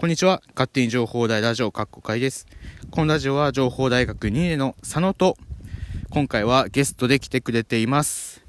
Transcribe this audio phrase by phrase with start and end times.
[0.00, 0.40] こんにちは。
[0.54, 2.46] 勝手に情報大ラジオカッコ会です。
[2.90, 5.36] このラジオは情報大学2年の佐野と、
[6.08, 8.42] 今回はゲストで来てくれています。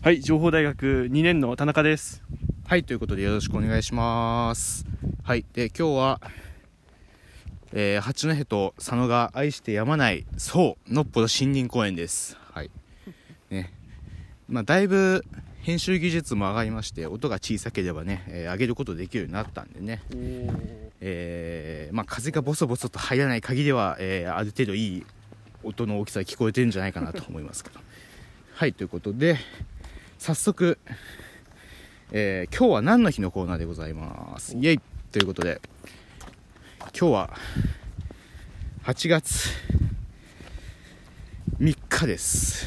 [0.00, 2.22] はい、情報大学2年の田中です。
[2.66, 4.86] はい、ということでよろしくお願いします。
[5.24, 6.20] はい、で、今日は、
[7.74, 12.38] えー、八戸と佐野が愛してやまない、そう、のっぽど森林公園です。
[12.54, 12.70] はい。
[13.50, 13.74] ね。
[14.48, 15.22] まあ、だいぶ、
[15.66, 20.00] 編集技術も上がりまして、音が小さければね、えー上げることできるようになったんでね。
[21.00, 25.06] えーまあ、風がボソボソと入らない限りは、えーある程度いい
[25.64, 27.80] 音の大きさが聞こえてるんじゃないかなと思いますけど
[28.54, 29.38] はいということで
[30.20, 30.78] 早速、
[32.12, 34.56] えー今日は何の日のコーナーでございます？
[34.56, 34.80] イエイ！
[35.10, 35.60] ということで
[36.78, 37.36] 今日は
[38.84, 39.48] 8月
[41.60, 42.66] 3日です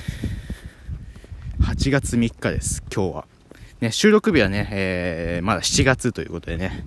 [1.62, 3.26] 8月3日です今日は
[3.82, 6.84] ね、収録日はね、えーまだ7月ということでね、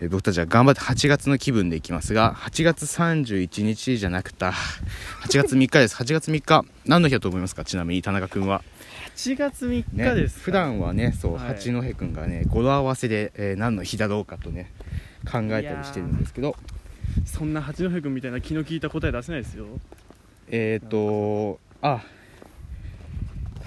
[0.00, 5.96] えー僕たちは頑張って8月の気分でいきますが、8月31日じゃなくた、8月3日です。
[5.96, 7.64] 8月3日、何の日だと思いますか？
[7.64, 8.62] ちなみに田中君は。
[9.14, 14.72] 8月3ね日ですか、普段はね、そう、はい八戸君がね、語呂合わせで、えー何の日だろうかとね、
[15.30, 16.56] 考えたりしてるんですけど、
[17.26, 19.66] そんな八戸君みたいな気の利いた答え出せないですよ。
[20.48, 22.02] えっ、ー、と、あ、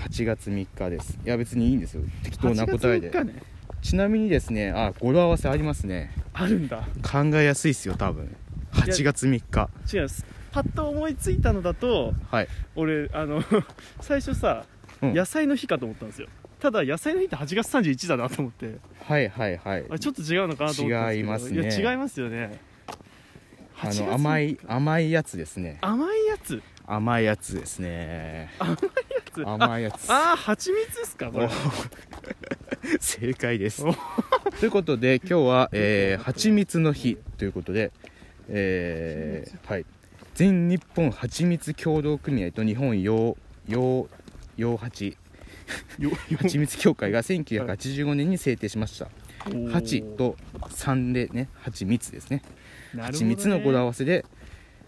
[0.08, 1.20] 8月3日です。
[1.26, 2.04] いや、別にいいんですよ。
[2.24, 3.12] 適当な答えで8。
[3.12, 3.44] 月3日ね。
[3.82, 6.12] ちなみにですね、あ、語呂合わせありますね。
[6.34, 6.88] あるんだ。
[7.04, 8.36] 考えやすいですよ多分
[8.72, 10.08] 8月3日違う。
[10.52, 13.44] パッと思いついたのだと、はい、俺、あの、
[14.02, 14.66] 最初さ、
[15.02, 16.28] うん野菜の日かと思ったんですよ。
[16.60, 22.60] ただ、野菜の日って8月31だなと思って、はいはいはいあちょっと違うのかなと思った違いますねいや、違いますよね。
[22.88, 26.64] あ8月の甘い甘いやつですね甘いやつ？
[26.88, 28.80] 甘いやつですね甘いや
[29.44, 29.48] つ。
[29.48, 30.10] 甘いやつ。
[30.10, 31.50] ああー、蜂蜜ですかこれ。
[33.00, 33.84] 正解です。
[33.84, 33.94] お
[34.60, 37.92] ということで今日は、えー、蜂蜜の日ということで、
[38.50, 39.86] えーはい、
[40.36, 44.10] 全日本蜂蜜協同組合と日本養養
[44.56, 45.18] 養蜂
[46.00, 49.10] よ蜂蜜協会が1985年に制定しました。
[49.48, 52.42] おー蜂と3でね蜂蜜ですね。
[52.94, 53.04] ね。
[53.04, 54.26] 蜂蜜の語呂合わせで、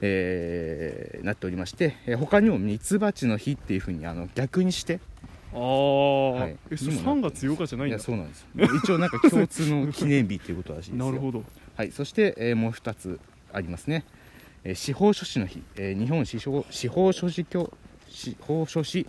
[0.02, 5.00] えーなっておりまして、えー他にもミツバチの日っていうふうにあの逆にして
[5.54, 6.58] ああ、はい。
[6.72, 7.98] えそれにも3月8日じゃないいんだ。
[7.98, 8.46] やそうなんです。
[8.84, 11.06] 一応なんか共通の記念日っていうことらしいですよ。
[11.06, 11.44] なるほど。
[11.76, 13.20] はい、そして、えーもう2つ
[13.52, 14.06] ありますね、
[14.64, 17.74] えー司法書士の日、えー日本司法司法書士協
[18.08, 19.08] 司法書士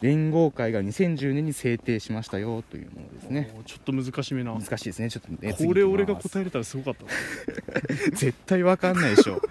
[0.00, 3.54] 連合会が2010年に制定しましたよというものですね。
[3.66, 4.54] ちょっと難しめな。
[4.54, 5.10] 難しいですね。
[5.10, 7.10] ちょっとねこれ俺がえ答えれたらすごかったわ。
[8.16, 9.42] 絶対わかんないでしょ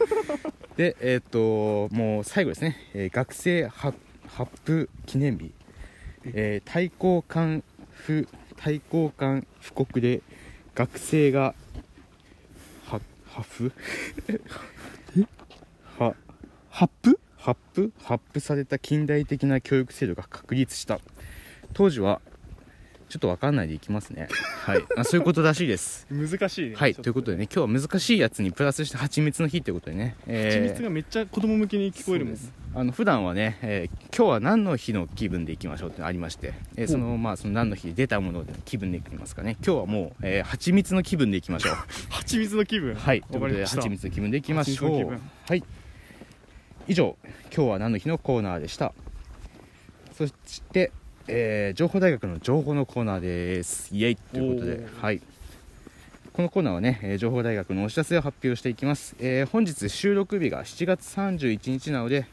[0.80, 3.98] でえっ、ともう最後ですね、えー学生発
[4.30, 5.52] 発布記念日、
[6.24, 10.22] えー対抗官不対抗官布告で
[10.76, 11.54] 学生が
[12.86, 13.74] は発布？
[16.02, 16.16] は。
[16.70, 17.20] 発布？
[17.36, 17.92] 発布？
[18.02, 21.02] 発布された近代的な教育制度が確立した。
[21.74, 22.22] 当時は
[23.10, 24.28] ちょっとわかんないでいきますね。
[24.64, 24.84] はい。
[24.96, 26.06] あそういうことらしいです。
[26.12, 26.76] 難しいね。
[26.76, 27.10] はい、と。
[27.10, 32.38] いうことでね、今日は難しいやつにプラスして蜂蜜の日ということでね、え蜂蜜がめっちゃ子供向けに聞こえるもん
[32.76, 41.74] あの普段はね、えー今日は何の日の気分でいきましょうってのありまして、えーそのまあその何の日で出たものでの気分でいきますかね、今日はもう、えー、蜂蜜の気分でいきましょう。
[42.14, 42.94] 蜂蜜の気分。
[42.94, 45.20] はい、ということで蜂蜜の気分でいきましょう。
[45.48, 45.64] はい、
[46.88, 47.18] 以上、
[47.56, 48.94] 今日は何の日のコーナーでした。
[50.14, 50.34] そし
[50.74, 50.92] て、
[51.32, 53.94] えー情報大学の情報のコーナーです。
[53.96, 55.22] イエイということではい。
[56.34, 59.16] このコーナーはね、えー情報大学のお知らせを発表していきます。
[59.20, 62.26] えー本日収録日が7月31日なので、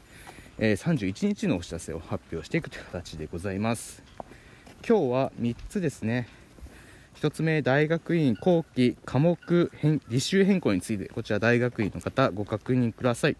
[0.57, 4.01] えー31日のお知らせを発表していくという形でございます。
[4.87, 6.27] 今日は3つですね。
[7.21, 13.37] 1つ目、大学院後期科目変履修変更について、こちら大学院の方ご確認ください。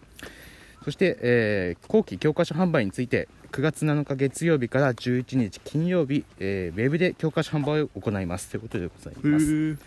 [0.84, 9.46] そして、えー後期教科書販売について、9月7日月曜日から11日金曜日、えーウェブで教科書販売を行いますということでございへます。
[9.46, 9.78] ー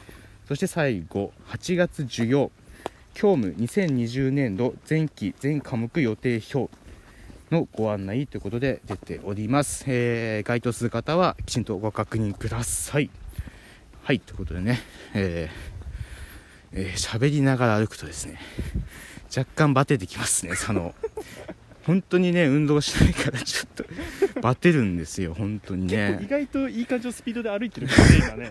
[0.47, 2.51] そして最後、8月授業、
[3.13, 6.73] 教務2020年度前期全科目予定表
[7.51, 9.85] のご案内ということで出ております。
[9.87, 13.09] えー該当する方はきちんとご確認ください。
[14.03, 14.79] はい、ということでね、
[15.13, 18.39] えーえー喋りながら歩くとですね、
[19.35, 20.93] 若干バテてきますね、佐野。
[21.85, 23.85] 本当にね、運動しないからちょっと
[24.41, 26.19] バテるんですよ、本当にね。
[26.21, 28.49] 意外といい感じのスピードで歩いてるからね今ね。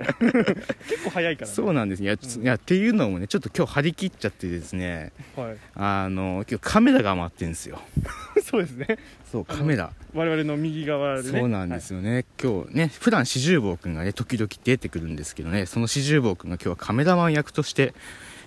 [0.88, 1.54] 結構速いからね。
[1.54, 2.42] そうなんですいや,、うん。
[2.42, 5.12] いやっていうのもねちょっと今日張り切っちゃってですね。
[5.36, 5.56] はい。
[5.74, 7.80] あの今日カメラが回ってるんですよ。
[8.42, 8.98] そうですね。
[9.30, 11.38] そうカメラ、我々の右側でね。
[11.38, 17.94] そうなんですよね、今日ね普段四十坊君がね時々出てくるんですけどねその四十坊君が今日はカメラマン役として、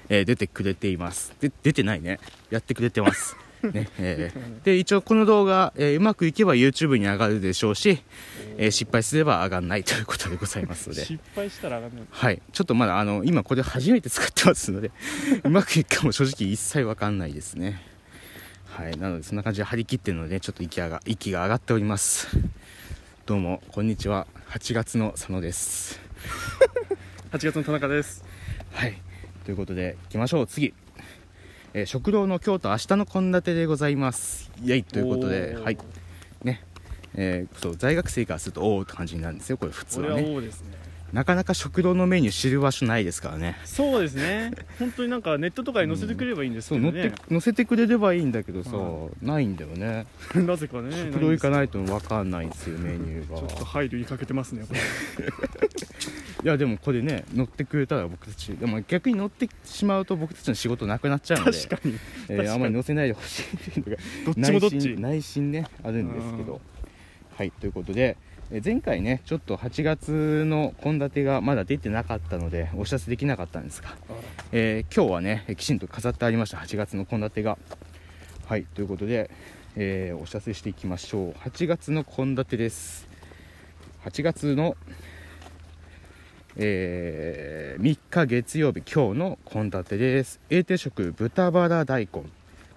[0.10, 1.34] えー出てくれています。
[1.40, 2.20] で出てないね。
[2.50, 3.38] やってくれてます
[3.72, 3.90] ね。
[4.00, 8.02] えーで一応この動画、えーうまくいけば YouTube に上がるでしょうし、
[8.58, 11.06] えー失敗すれば上がらないということでございますので。
[11.06, 14.92] 失敗したら上がんないはい、ちょっとまだあの今これ初めて使ってますので
[15.44, 17.82] うまくいくかも正直一切わかんないですね。
[18.66, 18.98] はい。
[18.98, 22.28] なのでそんな感じで張り切ってるのでちょっと息が息が上がっております。
[23.26, 24.28] どうもこんにちは。
[24.50, 26.00] 8月の佐野です。
[27.32, 28.24] 8月の田中です。
[28.72, 29.02] はい。
[29.46, 30.48] ということで行きましょう。
[30.48, 30.74] 次、
[31.74, 34.52] えー食堂の今日と明日の献立でございます。
[34.64, 34.84] イエイ。
[34.84, 35.78] ということではい。
[36.44, 36.64] ね。
[37.16, 40.84] えーそう在学生からするとおおって感じになるんですよこれ普通ははね王ですね。
[41.14, 43.56] なかなか食堂のメニュー知る場所ないですからね。
[43.66, 44.52] そうですね。
[44.80, 50.06] 本当になんかネットとかに載せてくれればいいんですそう乗ってけどね、乗せてくれればいいんだけどさ、はないんだよね。
[50.36, 53.38] なぜかね食堂行かいないと分かんないんですよメニューが。
[53.38, 54.80] ちょっと配慮にかけてますねこれ
[56.44, 61.98] いやでもこれね乗ってくれたら僕たちでも逆に乗ってしまうと僕たちの仕事なくなっちゃうので確かに
[62.30, 64.76] えーあんまり乗せないでほしいっていうのがどっちもどっち？
[64.76, 66.60] 内心内心ねあるんですけど。
[67.36, 68.18] はいということで
[68.52, 73.96] えー前回ねちょっと8月の献立がまだ出てなかったのでお知らせできなかったんですが
[74.52, 77.58] えー今日はねえーきちんと飾ってありました8月の献立が。
[78.48, 79.32] はいということで、
[79.78, 81.32] えーお知らせしていきましょう。
[81.48, 83.08] 8月の献立です。
[84.06, 84.76] 8月の、
[86.56, 90.40] え3日月曜日今日の献立です。
[90.50, 92.24] A 定食豚バラ大根。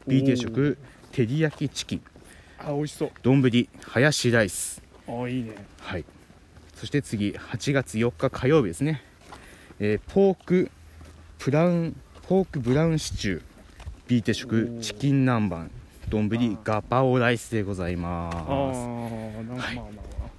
[0.07, 0.79] B 定食
[1.13, 2.03] 照り焼きチキン。
[2.59, 3.11] あ美味しそう。
[3.23, 3.43] 丼
[3.83, 4.83] ハヤシライス。
[5.07, 5.55] あいいね。
[5.81, 6.05] はい。
[6.75, 9.03] そして次8月4日火曜日ですね、
[9.79, 10.71] えーポーク
[11.39, 11.97] ブラウン
[12.29, 13.43] ポークブラウンシチュー。
[14.09, 15.69] B 定食チキン南蛮。
[16.09, 16.57] 丼ー。
[16.65, 19.83] ガパオライスでございあまあなんかはい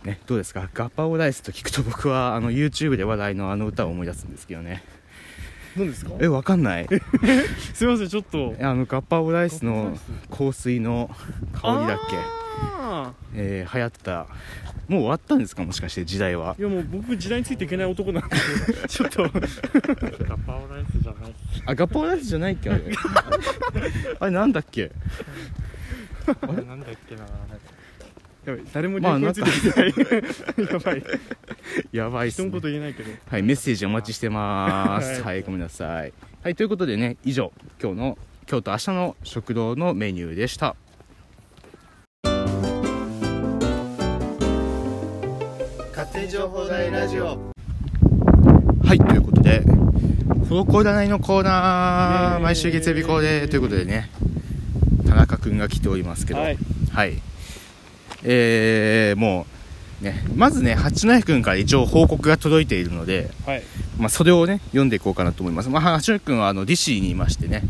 [0.07, 0.69] ね、どうですか？
[0.73, 4.83] ガパオライスと聞くと僕はあの YouTube で話題のあの歌を思い出すんですけどね。
[5.75, 6.11] 何ですか？
[6.19, 6.87] えわかんない。
[7.75, 8.55] すいませんちょっと。
[8.59, 9.97] あのガパオライスの
[10.35, 11.09] 香水の
[11.53, 12.17] 香りだっけ。
[12.59, 14.27] あえー流行った。
[14.87, 15.63] もう終わったんですか？
[15.63, 16.55] もしかして時代は。
[16.55, 18.35] ーいやもう僕時代についていけない男なんで。
[18.87, 19.23] ちょっと。
[19.23, 19.29] ガ
[20.37, 21.33] パオライスじゃない
[21.65, 22.83] あガパオライスじゃないっけあれ。
[24.21, 24.91] あれなんだっけ？
[26.27, 27.23] あれなんだっけな
[28.47, 29.93] やばい誰もまあ流行についてきてない、
[30.71, 31.03] やばい
[31.91, 32.45] やばいっす、ね。
[32.45, 33.11] 人のこと言えないけど。
[33.29, 35.15] はい、メッセージお待ちしてます。
[35.15, 35.21] はい。
[35.21, 36.13] はい、ごめんなさい。
[36.41, 37.51] はい、ということでね、以上、
[37.81, 38.17] 今日の、
[38.49, 40.77] 今日と明日の食堂のメニューでした。
[45.91, 47.51] 勝手に情報大ラジオ。
[48.85, 49.61] はい、ということで、
[50.47, 52.37] コロコ占いのコーナイエー。
[52.37, 54.09] ー、イ毎週月曜日恒例ということでね、
[55.05, 56.57] 田中くんが来ておりますけど、はい。
[56.93, 57.21] はい。
[58.23, 59.45] えー、も
[60.01, 63.63] う、ね、まずね、八戸くんから一応報告が届いているので、はい
[63.97, 65.69] まあ、それをね、読んでいこうかなと思います。
[65.69, 67.63] まあ、八戸くんはあの、ディシーにいましてね、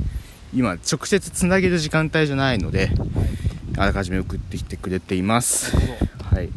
[0.54, 2.92] 今、直接つなげる時間帯じゃないので、
[3.78, 5.76] あらかじめ送ってきてくれています。
[6.34, 6.50] はい。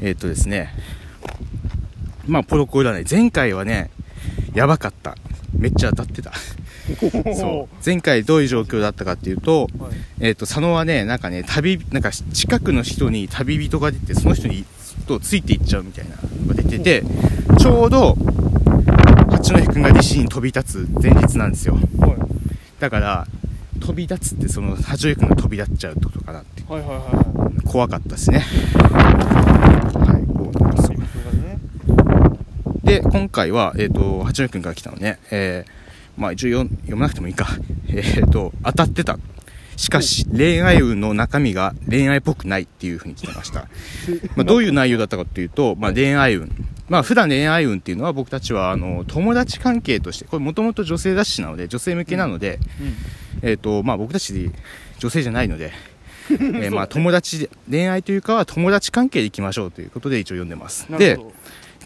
[0.00, 0.74] えーっとですね、
[2.26, 3.06] まあ、ポロコ占い。
[3.08, 3.90] 前回はね、
[4.54, 5.16] やばかった。
[5.56, 6.32] めっちゃ当たってた。
[7.36, 7.74] そう。
[7.84, 14.64] 前回どういう状況だったかっていうと、はいえーっと、佐野はね、なんかね、旅、なんか近くの人に旅人が出て、その人に
[15.06, 17.02] とついていっちゃうみたいなのが出てて、
[17.58, 18.16] ちょうど、
[19.30, 21.74] 八戸くんが利子に飛び立つ前日なんですよ。
[21.74, 22.16] はい
[22.78, 23.26] だから、
[23.80, 26.62] 飛び立つって、その、八戸くんが飛び立っちゃうってことかなって。
[26.68, 28.38] はいはいはいはい怖かったですね。
[28.78, 30.26] はい、
[31.36, 31.58] ね
[32.84, 35.70] で、今回は、えっ、と、八戸くんから来たのね、えー、
[36.16, 37.48] まあ一応読読まなくてもいいか。
[37.88, 39.18] えっ、と、当たってた。
[39.76, 43.68] しかし、恋愛運の中身が恋愛っぽくないっていうふうに来てました。
[44.34, 46.50] まあどういう内容だったかっていうと、まあ恋愛運。
[46.88, 52.58] まあ普段恋愛運っていうのは僕たちは、あの、友達関係として、これもともと女性雑誌なので、女性向けなので、
[53.42, 54.50] えっ、と、まあ僕たち
[54.98, 55.72] 女性じゃないので、
[56.30, 60.86] えーまあ友達で、恋愛というかは友達関係でいきましょうということで一応読んでます。
[60.98, 61.18] で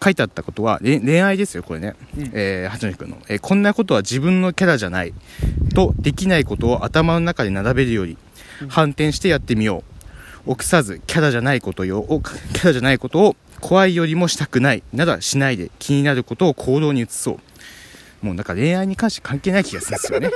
[0.03, 1.95] 書いてあったことは、れ恋愛ですよ、これね。
[2.17, 5.13] うんえー、八戸君の、えーこんなことは自分のキャラじゃない。
[5.75, 8.17] と、できないことを頭の中で並べるより、
[8.69, 9.85] 反転してやってみよ
[10.47, 10.51] う。
[10.51, 14.83] 臆さず、キャラじゃないことよ、をキャラじゃないことを、怖いよりもしたくない。
[14.93, 17.33] ならしないで、気になることを行動に移そ
[18.23, 18.27] う。
[18.27, 20.31] もうなんか恋愛に関して関係ない気がするんですよね。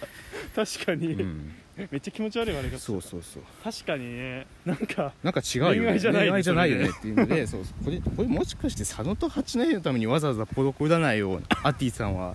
[0.56, 1.52] 確かに、うん。
[1.90, 3.42] めっちゃ気持ち悪いわれがそうそうそう。
[3.62, 5.78] 確かにねなんかなんか違うよね。
[5.78, 12.34] 恋愛じゃないね恋愛じゃないよねっていうので、 そうこれ、これもしかして佐野と八戸のためにわざわざポロコ占いを アッティさんは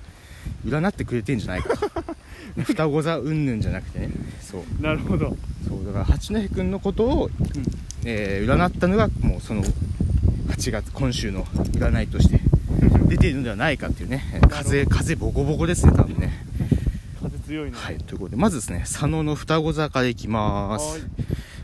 [0.65, 1.89] 占ってくれてんじゃないかと。
[2.63, 4.09] 双子座うんぬんじゃなくてね。
[4.41, 4.81] そう。
[4.81, 5.35] なるほど
[5.67, 7.29] そう、だから八戸くんのことを、
[8.05, 12.39] えー占ったのがもうその8月、今週の占いとして
[13.07, 14.23] 出ているのではないかっていうね。
[14.49, 16.44] 風、風ボコボコですね、多分ね。
[17.45, 21.01] 強いねはい、ということで、まずですね、佐野の双子坂でいきまはすい。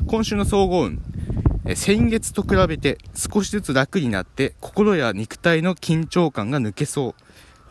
[0.07, 1.01] 今週の総合運。
[1.65, 7.15] え先月と比べて少しずつ楽になって心や肉体の緊張感が抜けそ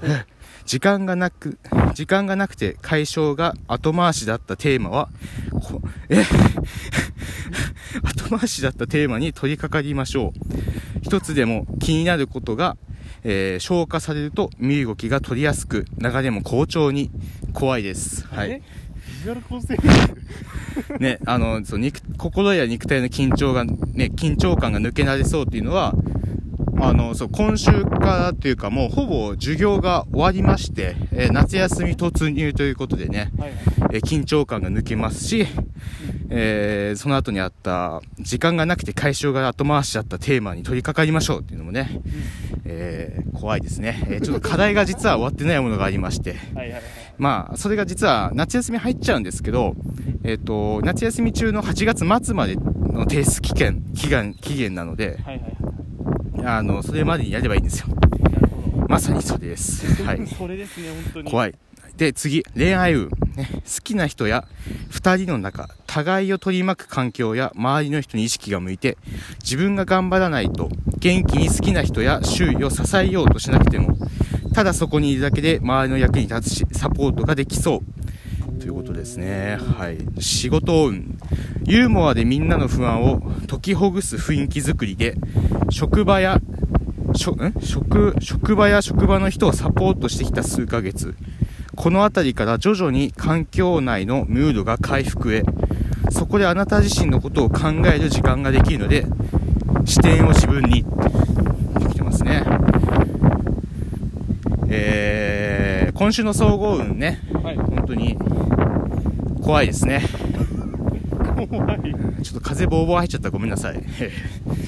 [0.02, 0.06] う。
[0.66, 1.58] 時間がなく、
[1.94, 5.08] 時間がなくて解消が後回しだったテーマは、
[5.50, 6.24] こえ？
[8.04, 11.00] 後回しだったテーマに取り掛かりましょう。
[11.02, 12.76] 一つでも気になることが、
[13.24, 17.10] えー消化されると身動きが取りやすく、流れも好調に
[17.52, 18.26] 怖いです。
[18.26, 18.50] はい。
[18.50, 18.62] え？
[19.18, 19.76] ビジュアル構成
[20.98, 25.94] ね、あの、そう肉、心や肉体の緊張が、ね、緊張感が抜けられそうっていうのは、
[26.80, 33.58] あの、そう、今週からっていうかもうほぼ授業が終わりまして、えー夏休み突入ということでね、はいはい
[33.92, 35.46] えー緊張感が抜けますし、
[36.30, 42.00] えーその後にあった、時間がなくて解消が後回しだったテーマに取り掛かりましょうっていうのもね、
[42.64, 44.02] えー怖いですね。
[44.08, 46.82] えーちょっと課題が実は終わってないものがありまして、はいはいはい
[47.18, 49.74] まあ、それが実は夏休み入っちゃうんですけど、
[50.24, 55.56] えっ、と、夏休み中の8月末までの提出期限、期限、期限なので、はいはいはい
[56.42, 57.88] あの、それまでにやればいいんですよ。
[58.88, 60.02] まさにそれです。
[60.02, 60.26] はい。
[60.26, 61.54] それですね本当に怖い。
[62.00, 63.10] で、次、恋愛運。
[63.36, 64.46] ね、好きな人や
[64.88, 68.96] 二人の中、互いを取り巻く環境や周りの人に意識が向いて、
[69.42, 73.98] 自分が頑張らないと、元気に好きな人や周囲を支えようとしなくても、
[74.54, 77.82] ただそこにいるだけで周りの役に立つし、サポートができそ
[78.56, 78.58] う。
[78.58, 79.58] ということですね。
[79.60, 79.98] はい。
[80.22, 81.18] 仕事運。
[81.66, 85.16] ユーモアでみんなの不安を解きほぐす雰囲気づくりで、
[85.68, 86.40] 職場や、
[87.14, 91.14] 職、職場や職場の人をサポートしてきた数ヶ月。
[91.80, 95.44] この辺りから徐々に環境内のムードが回復へ。
[96.10, 99.06] そこであなた自身のことを考える時間ができるので、
[99.86, 100.84] 視点を自分に。
[100.84, 102.44] できてますね。
[104.68, 108.18] えー、今週の総合運ね、はい本当に
[109.42, 110.02] 怖いですね。
[111.48, 113.76] 怖いめちょっと風ボーボー入っちゃったらごめんなさい。
[113.76, 113.84] ちゃ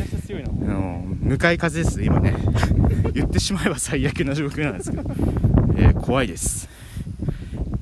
[0.06, 2.34] くちゃ強いなあの向かい風です、今ね。
[3.12, 5.02] 言ってしまえば最悪な状況なんですけど、
[5.76, 6.71] えー怖いです。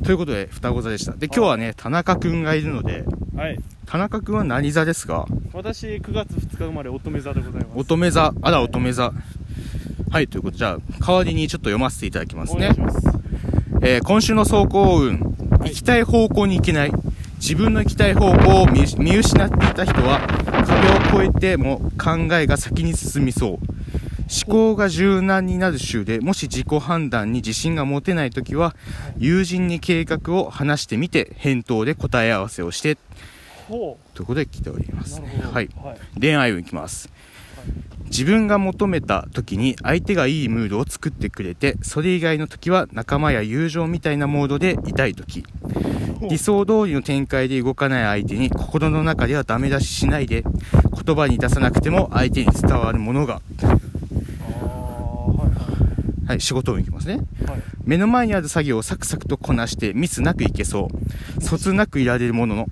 [0.04, 1.12] ということで、双子座でした。
[1.12, 3.04] で、今日はね、田中くんがいるので、
[3.36, 5.26] はい田中くんは何座ですか？
[5.52, 8.32] 私9月2日生まれ乙女座でございます乙女座。
[8.40, 9.12] あら、乙女座。
[10.10, 12.94] はい、ということで、じゃあ、代わりにちょっと読ませていただきますねお願いし。
[12.94, 13.18] ます
[13.82, 15.18] えー今週の走行運、
[15.64, 16.92] 行きたい方向に行けない。
[17.40, 20.20] 自分の行きたい方向を見見失っていた人は、
[21.10, 23.69] 壁を越えても考えが先に進みそう。
[24.30, 28.76] 思考が柔軟になる週で、もし自己判断に自信が持てないときは、
[29.18, 32.96] 友人に計画を話してみて、返答で答え合わせをして、
[33.68, 35.20] ほということで来ております。
[35.20, 35.42] うなるほ。
[35.42, 35.68] どはい。
[35.82, 36.20] はい。
[36.20, 37.10] 恋愛運いきます、
[38.04, 45.44] 自分が求めた時に相手がいいムードを作ってくれてそれ以外の時は仲間や友情みたいなモードでいたい時。
[46.28, 53.40] 理想通りの展開で動かない相手に心の中ではダメ出ししないで言葉に出さなくても相手に伝わるものが
[56.30, 57.14] はいはい仕事運いきますね。
[57.14, 57.24] はい。
[57.50, 60.88] はい目の前にある作業をサクサクとこなしてミスなくいけそ
[61.38, 61.42] う。
[61.42, 62.66] そつなくいられるものの、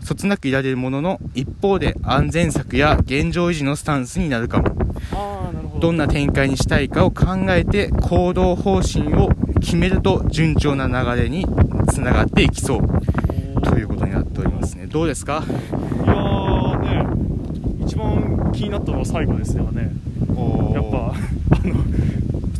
[0.00, 4.74] そつなくいられるものの、一方で安全策や現状維持のスタンスになるかも。
[5.74, 5.78] ど。
[5.78, 9.28] どんな展開にしたいかを考えて行動方針を
[9.60, 11.46] 決めると順調な流れに
[11.88, 13.62] つながっていきそう。
[13.62, 14.86] ということになっておりますね。
[14.86, 15.44] どうですか？
[15.46, 19.92] いやーね一番気になったのは最後ですよね。
[20.74, 21.84] やっぱあの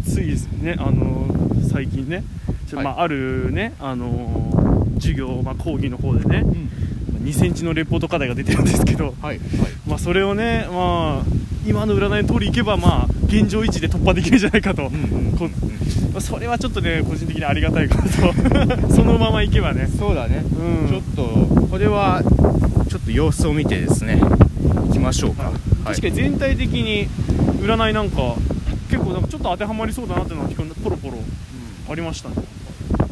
[0.06, 1.26] ついですねあの
[1.68, 2.24] 最近ね。
[2.68, 2.84] ちょはい。
[2.86, 6.44] まあ、あるねあの授業、まあ、講義の方でね
[7.22, 9.40] 2センチのレポート課題が出てるんですけど、はい。
[9.86, 11.24] まあ、それをね、まあ、
[11.66, 15.48] 今の占いの通りいけば、まあ、現状維持で突破できるんじゃないかと、こ
[16.12, 18.88] まあそれはちょっとね個人的にありがたいかなと。
[18.94, 19.88] そのままいけばね。
[19.98, 20.44] そうだね。
[20.44, 20.88] うん。
[20.88, 22.22] ちょっと、これは、
[22.88, 25.44] ちょっと様子を見てですね、行きましょうか。
[25.44, 25.52] はい。
[25.86, 27.08] 確かに全体的に
[27.60, 28.36] 占いなんか
[28.88, 30.50] 結構なんかちょっと当てはまりそうだなっていうのは
[30.82, 31.18] ポロポロ
[31.90, 32.36] ありましたね。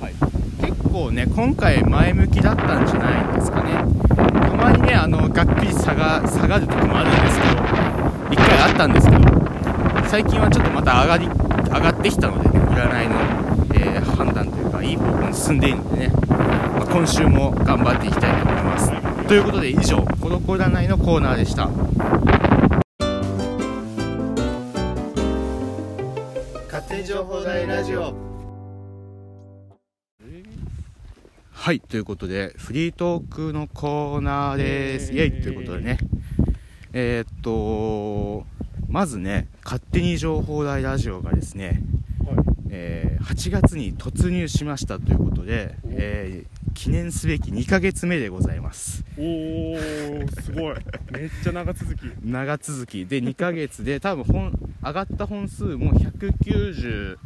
[0.00, 0.14] はい、
[0.60, 3.72] 結構ね今回前向きだったんじゃないですかね。
[4.14, 7.62] たまにねあのがっくり下が下がる時もあるんですけど
[8.30, 13.14] 一回あったんですけど最近はちょっとまた上がり上がってきたのでね占いの、
[13.74, 18.92] えー判断というかいい方向に進んでいるのでね、まあ今週も頑張っていきたいと思います。
[19.26, 21.68] ということで以上「コロコ占い」のコーナーでした
[27.14, 28.12] 情報大ラジオ。
[31.52, 35.12] はいということでフリートークのコーナーです。
[35.12, 35.30] イエイ。
[35.30, 35.98] ということでね。
[36.92, 38.44] えーっと
[38.88, 41.84] まずね勝手に情報大ラジオがですね、
[42.70, 49.04] えー8月に突入しましたということで、えー記念すべき2ヶ月目でございます。
[49.16, 49.78] おお
[50.42, 50.76] すごい。
[51.12, 52.00] めっちゃ長続き。
[52.22, 53.06] 長続き。
[53.06, 54.52] で2ヶ月で多分本
[54.82, 57.16] 上がった本数も193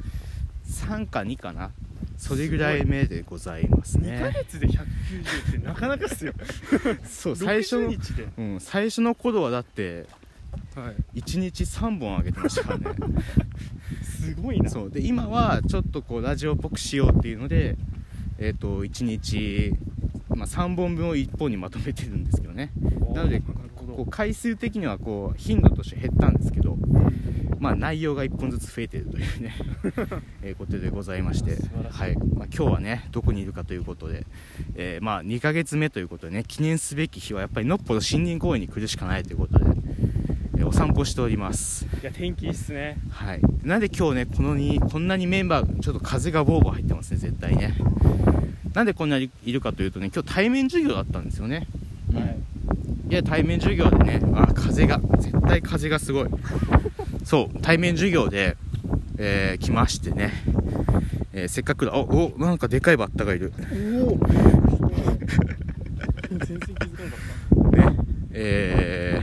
[1.08, 1.70] か2かな。
[2.18, 6.32] それぐらい目でございます2ヶね月で190ってなかなかっすよ。
[7.08, 10.06] そう最初60の、日で、うん、最初の頃はだって
[10.74, 13.22] はい、1日3本上げてましたからね。
[14.02, 14.68] すごいな。
[14.68, 14.90] そう。
[14.90, 17.76] で今はちょっとこうラジオっぽくしようっていうので
[18.38, 19.74] えっ、と1日、
[20.30, 22.70] まあ、3本分を1本にまとめてるんですけどね。
[23.14, 23.54] なのでこ
[23.98, 26.76] う回数的にはこう頻度として減ったんですけど
[27.58, 29.56] まあ内容が1本ずつ増えてるというね
[30.42, 31.56] えーことでございまして
[31.90, 32.16] はい。
[32.16, 34.26] まあ、今日はねどこにいるかということで、
[34.76, 41.86] えーまあ2ヶ月目ということでね記念すべき日はやっぱりのっぽの森林公園に来るしかないということで、えーお散歩しております。
[42.02, 42.98] いや天気いいっすね。
[43.10, 47.74] はい、なんで今日ねこのにこんなにメンバーちょっと風がボーボー入ってますね絶対ね
[48.78, 51.66] なんでこんなにいるかというとね今日対面授業だったんですよね、
[52.12, 52.16] うん。
[52.18, 52.38] はい
[53.10, 56.28] いや対面授業でねあ風が絶対風がすごい。
[57.24, 58.56] そう対面授業で、
[59.16, 60.30] えー来ましてね、
[61.32, 61.94] えーせっかくだ。
[61.94, 63.52] おおなんかでかいバッタがいる。
[64.00, 64.18] おお
[66.28, 67.96] 全然気づかなかっね。
[68.30, 69.20] え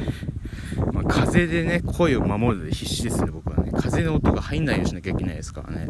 [0.75, 3.71] ーまあ、風でね声を守るので必死ですね僕はね。
[3.71, 5.77] 風の音が入んないようにしなきゃいけないですからね。
[5.77, 5.89] はい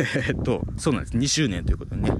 [0.00, 1.16] えーっとそうなんです。
[1.16, 2.12] 2周年ということでね。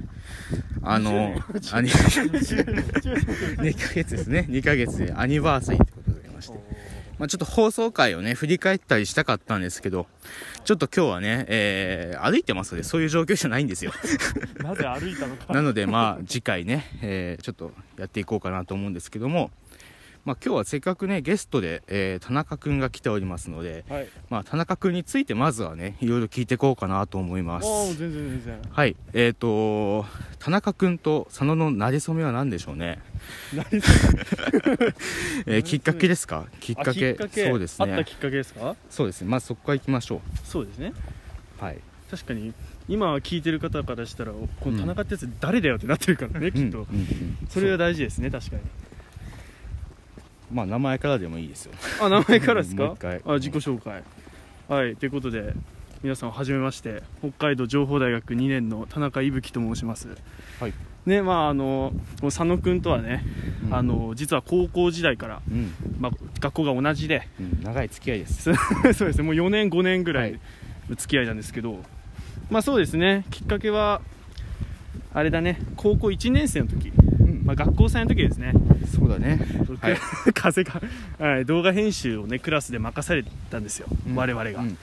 [0.83, 4.47] あの2あに2ヶ月ですね。
[4.49, 6.59] 2ヶ月でアニバーサリーということでございまして。
[7.19, 10.07] まあ、ちょっと放送回をね、振り返ったりしたかったんですけど、
[10.63, 13.91] ちょっと今日はね、えー歩いてますので、そういう状況じゃないんですよ。
[14.57, 15.53] た なぜ歩いたのか。
[15.53, 19.51] なのでまあ次回ね、えーちょっとやっていこうかなと思うんですけども、
[20.23, 24.07] まあ、今日はせっかくねゲストで、えー田中君が来ておりますので、はい。
[24.29, 27.67] まあ、田中君についてまずはねいろいろ聞いていこうかなと思います。
[27.67, 28.95] ああ全然全然はい。
[29.13, 30.05] えー、と
[30.37, 32.99] 田中君と佐野の馴れ初めは何でしょうね、
[35.47, 36.45] えーきっかけですか？
[36.59, 37.47] きっかあけきっかけ。
[37.49, 37.91] そうですね。
[37.91, 38.75] あったきっかけですか？
[38.91, 39.27] そうですね。
[39.29, 40.93] まずそこから行きましょそうですね。
[41.59, 41.79] うはい。
[42.11, 42.53] 確かに
[42.89, 47.37] 今聞いてる方からしたらこうんの田中ってやつ誰だよってなってるからね、きっと、うんうんうん。
[47.49, 48.61] それは大事ですね確かに
[50.51, 51.73] まあ名前からでもいいですよ。
[52.01, 52.83] あ名前からですか？
[52.85, 53.21] もう一回。
[53.25, 54.03] あ自己紹介。
[54.67, 55.53] はいということで
[56.03, 60.07] 皆さんはじめまして北海道情報大学2年の田中伊吹と申します。
[60.59, 60.73] はい。
[61.05, 63.23] ねまああの佐野君とはね、
[63.65, 63.73] うん。
[63.75, 68.51] あの実は高校時代から、うん、まあ、学校が同じでうん、長い付き合いです。
[68.93, 70.33] そうですねもう4年5年ぐらい
[70.89, 71.83] の付き合いなんですけど、
[72.49, 74.01] まあそうですねきっかけは
[75.13, 77.41] あれだね高校1年生の時、うん。
[77.45, 78.53] まあ、学校祭の時ですね、
[78.87, 79.39] そうだね。
[79.79, 79.97] はい。
[80.33, 80.81] 風が、
[81.19, 84.15] はい、動画編集をねクラスで任されたんですよ、うん。
[84.15, 84.77] 我々が、うん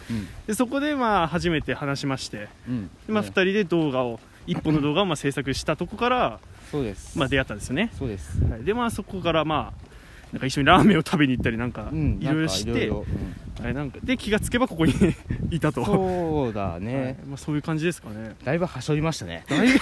[0.47, 2.91] でそこでまあ初めて話しまして、うん。
[3.07, 7.19] でまあ、2人で動画を一本の動画をまあ制作したとこから、そうです。
[7.19, 8.43] まあ、出会ったんですよね、そうです。
[8.45, 9.89] はい、でまあそこからまあ
[10.33, 12.91] なんか一緒にラーメンを食べに行ったりなんかうんいろいろして、
[13.63, 13.75] なん。
[13.75, 14.93] なんかで気がつけばここに
[15.51, 16.81] いたと、うんそうだはい。
[16.81, 18.37] ねまあ、そういう感じですかね。
[18.45, 19.45] だいぶはしょりましたね。
[19.49, 19.79] だいぶ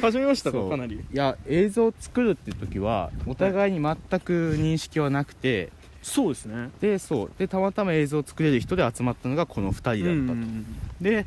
[0.00, 0.68] 始めましたか？
[0.68, 0.96] かなり。
[0.96, 5.70] いや映像作るって時はお互いに全く認識はなくて
[6.02, 6.70] そうですね。
[6.80, 7.30] でそう。
[7.38, 10.66] でたまたま映像を作れる人で集まったのがこの2人だったと、うん
[11.00, 11.26] で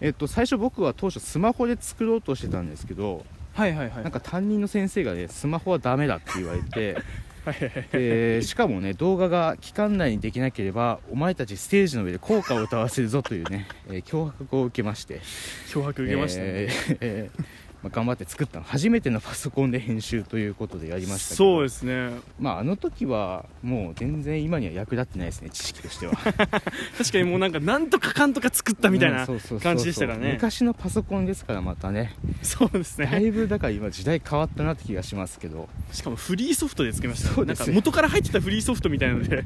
[0.00, 4.02] えっと、最初僕は当初スマホで作ろうとしてたんですけどはいはいはい。
[4.02, 6.94] なんか担任の先生がねスマホはダメだって言われて
[7.44, 7.88] はいはいはい。
[7.92, 15.20] でしかもね動画が期間内にできなければお前たちステージの上で効果を歌わせるぞというね、えー脅迫を受けまして。
[15.68, 17.44] 脅迫受けましたね、えーえー
[17.82, 18.64] まあ、頑張って作ったの。
[18.64, 21.56] 初めてのパソコンで編集ということでやりましたけど。
[21.56, 22.10] そうですね。
[22.40, 26.12] まああの時はもう全然今には役立ってないですね知識としては。
[26.96, 29.26] 確かにもうなんかなんとかかんとか作ったみたいな
[29.60, 30.32] 感じでしたからね。
[30.34, 32.14] 昔のパソコンですからまたね。
[32.42, 35.68] そうですだねいぶだから今時代変わったなって気がしますけど。
[35.90, 37.30] しかもフリーソフトで作りました。
[37.30, 37.58] ねそうです。
[37.58, 39.44] なんか元から入ってたフリーソフトみたいなので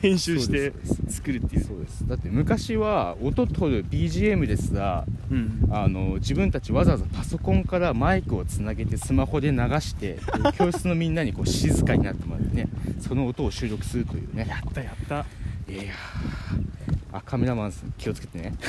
[0.00, 0.72] 編集して
[1.08, 1.64] 作るっていう。
[1.64, 2.06] そうです。
[2.06, 5.68] だって昔は音取る BGM ですらうん。
[5.70, 10.18] あの自分たちわざわざパソコンからマイクをつなげてスマホで流して
[10.56, 12.68] 教室のみんなにこう静かになってもらってね
[13.00, 14.46] その音を収録するというね。
[14.48, 15.26] やったやった。
[15.72, 15.88] いやー
[17.12, 18.54] あカメラマンさん気をつけてね。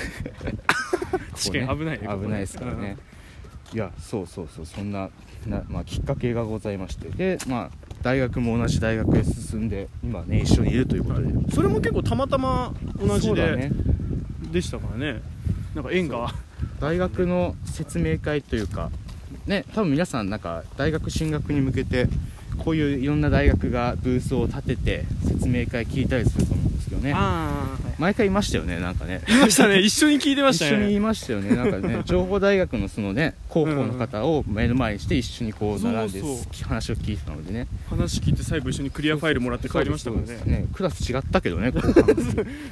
[1.35, 2.97] 確かに危ないね危ないですからね、
[3.73, 5.09] いやそうそうそうそんな
[5.45, 7.09] な、まあ、きっかけがございまして。
[7.09, 13.71] でまあ大学も同じ大学へ進んで今ね一緒にいるということで、それも結構たまたま同じで、ね。
[14.51, 15.21] でしたからね。
[15.73, 16.33] なんか縁が
[16.79, 18.91] 大学の説明会というか
[19.45, 22.07] ね多分皆さんなんか大学進学に向けて
[22.57, 26.74] こういういろんな大学がブースを立てて説明会聞いたりすると思う。
[26.85, 27.13] ですけどね。
[27.15, 29.21] あ毎回いましたよねなんかね。
[29.27, 29.79] あいましたね。
[29.79, 30.71] 一緒に聞いてましたね。
[30.71, 31.55] 一緒にいましたよね。
[31.55, 36.21] なんかね情報大学のそのね 広報の方を目の前にして一緒にこう並んで
[36.63, 37.67] 話を聞いてたのでね。
[37.89, 40.65] 話聞いて最後一緒にクリアファイルもらって帰りましたからそうですね。
[40.73, 41.93] クラス違ったけどね 後半。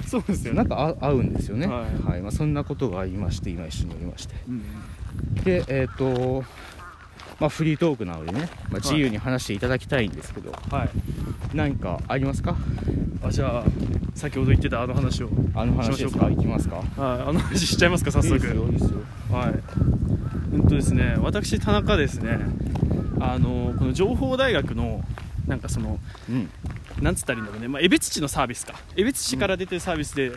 [0.08, 0.58] そうですよね。
[0.58, 1.68] なんかあ合うんですよね。
[1.68, 2.20] ははい。
[2.20, 4.36] い、まあ、そんなことがありまして今一緒におりまして。
[4.48, 4.64] うん
[5.44, 6.44] でえっ、と
[7.44, 10.90] まあフリートークなのでね、まあ、自由に話していただきたいんですけど、はい。
[11.54, 12.56] 何かありますか？
[13.22, 13.64] あじゃあ
[14.16, 16.20] 先ほど言ってたあの話をあの話ですか？
[16.20, 16.30] しましょうか。
[16.30, 16.76] いきますか？
[16.78, 18.36] はいあの話しちゃいますか早速。
[18.36, 20.56] いいですよはい。
[20.56, 22.40] うんとですね私田中ですね。
[23.20, 25.04] あのこの情報大学の
[25.46, 26.50] なんかそのうん。
[27.02, 28.76] なんつったらいいんだろうね、まあ、江別市のサービスか。
[28.96, 30.32] 江別市から出てるサービスで、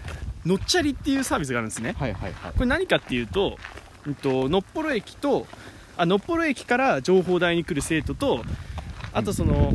[0.45, 1.95] のっちゃりっていうサービスがあるんですね。
[1.97, 2.53] はいはいはい。
[2.53, 3.59] これ何かっていうと,、
[4.07, 5.47] うん、とのっぽろ駅と
[5.99, 8.45] あのっぽろ駅から情報台に来る生徒と
[9.13, 9.73] あとその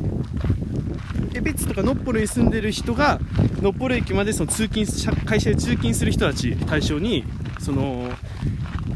[1.33, 3.19] 江別とかのっぽろに住んでる人が
[3.61, 4.85] のっぽろ駅までその通勤
[5.25, 7.23] 会社で通勤する人たち対象に
[7.63, 8.09] その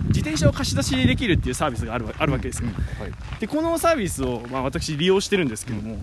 [0.08, 6.00] 自転車を貸し出しできるっていうサービスがあるわあるわけですよ、はい、でこのサービスを、まあ、私利用してるんですけども、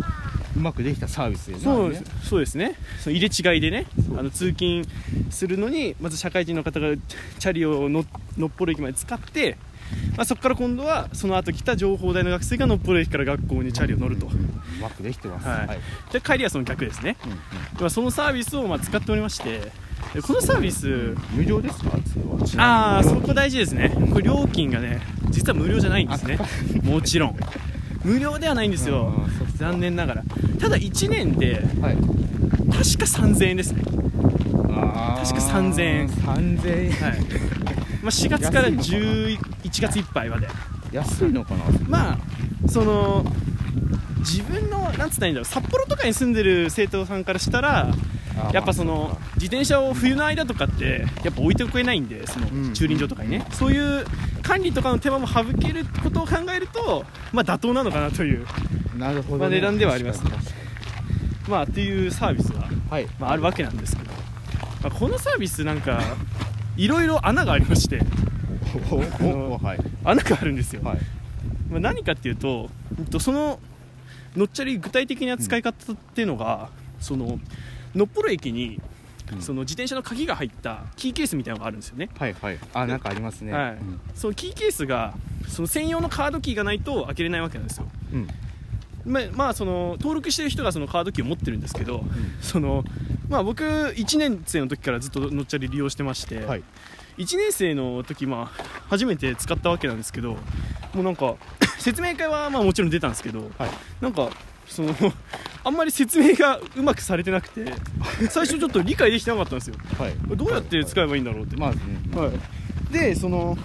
[0.57, 2.77] うまくできたサービスでねそうそうですね。
[3.01, 4.85] その入れ違いでねあの通勤
[5.31, 6.95] するのにまず社会人の方が
[7.39, 8.05] チャリをの
[8.37, 9.57] のっぽろ駅まで使って、
[10.17, 14.39] まあ、そこから今度はその後来た情報大の学生がのっぽろ駅から学校にチャリを乗ると、うんうん。
[14.39, 14.43] う
[14.81, 15.47] まくできてます。
[15.49, 15.67] はい。
[15.67, 15.79] はい。
[16.13, 17.39] で帰りはその逆ですね、うんうん。
[17.81, 19.59] まあ、そのサービスをまあ使っておりまして。
[19.59, 19.73] で
[20.21, 21.93] このサービス無料ですか？
[22.59, 23.91] ああそこ大事ですね。
[24.13, 26.39] これ料金がね実は無料じゃないんですね。
[26.83, 27.37] もちろん。
[28.05, 29.15] 無料ではないんですよ。
[29.57, 30.25] 残念ながら。
[30.61, 31.97] ただ1年ではい。
[31.97, 33.83] 確か3000円ですね。
[33.85, 36.09] 確か3000円。
[36.09, 36.93] 3000円。
[36.93, 37.21] はい、
[38.03, 39.39] まあ、4月から11
[39.81, 40.49] 月いっぱいまで。
[40.91, 41.65] 安いのかな？
[41.89, 42.19] まあ
[42.69, 43.25] その
[44.19, 45.45] 自分のなんつったらいいんだろう。
[45.45, 47.89] 札幌とかに住んでる生徒さんからしたら
[48.53, 54.05] やっぱそのまあ自転車を冬の間とかってやっぱ置いておけないんでそのうん駐輪場とかにね、そういう
[54.43, 58.47] 管理とかの手間も省けることを考えるとまあ妥当なのかなという
[58.99, 59.41] なるほど、ね。
[59.41, 60.31] まあ値段ではありますね。
[61.49, 64.11] まあっていうサービスが、にはい、まあ、あるわけなんですけど、
[64.83, 66.01] まあ、このサービスなんか
[66.77, 68.01] いろいろ穴がありまして。
[70.05, 70.99] 穴があるんですよ、はい。
[71.71, 72.71] まあ、何かっていうと
[73.19, 73.59] その
[74.37, 77.39] のっちゃり具体的な使い方っていうのが、その
[77.95, 78.81] のっぽろ駅に、
[79.33, 79.43] うん。
[79.43, 82.11] その自転車の鍵が入ったキーケースみたいなのがあるんですよね。
[82.19, 82.59] はいはい。
[82.75, 83.53] あなんかありますね。
[83.53, 83.79] はい。
[84.15, 85.15] そのキーケースが
[85.49, 87.87] その専用のカードキーがないと開けれないわけなんですよ。
[88.13, 88.29] うん、うん
[89.05, 92.05] まあ、まあその登録してる人がそのカードキーを持ってるんですけど、
[92.41, 92.85] その
[93.29, 96.63] まあ、僕1年生の時からずっとのっちゃり利用してまして、はい。
[97.19, 100.33] 1年生の時まあ初めて使ったわけなんですけど
[100.95, 101.37] もうなんか
[101.79, 103.71] 説明会はまあもちろん出たんですけどはい。
[104.01, 104.31] なんか
[104.67, 104.95] その
[105.65, 107.73] あんまり説明がうまくされてなくて
[108.31, 109.77] 最初ちょっと理解できてなかったんですよ。
[109.99, 110.15] はい。
[110.37, 113.57] どうやって使えばいいんだろうって、まず、ねはい、でその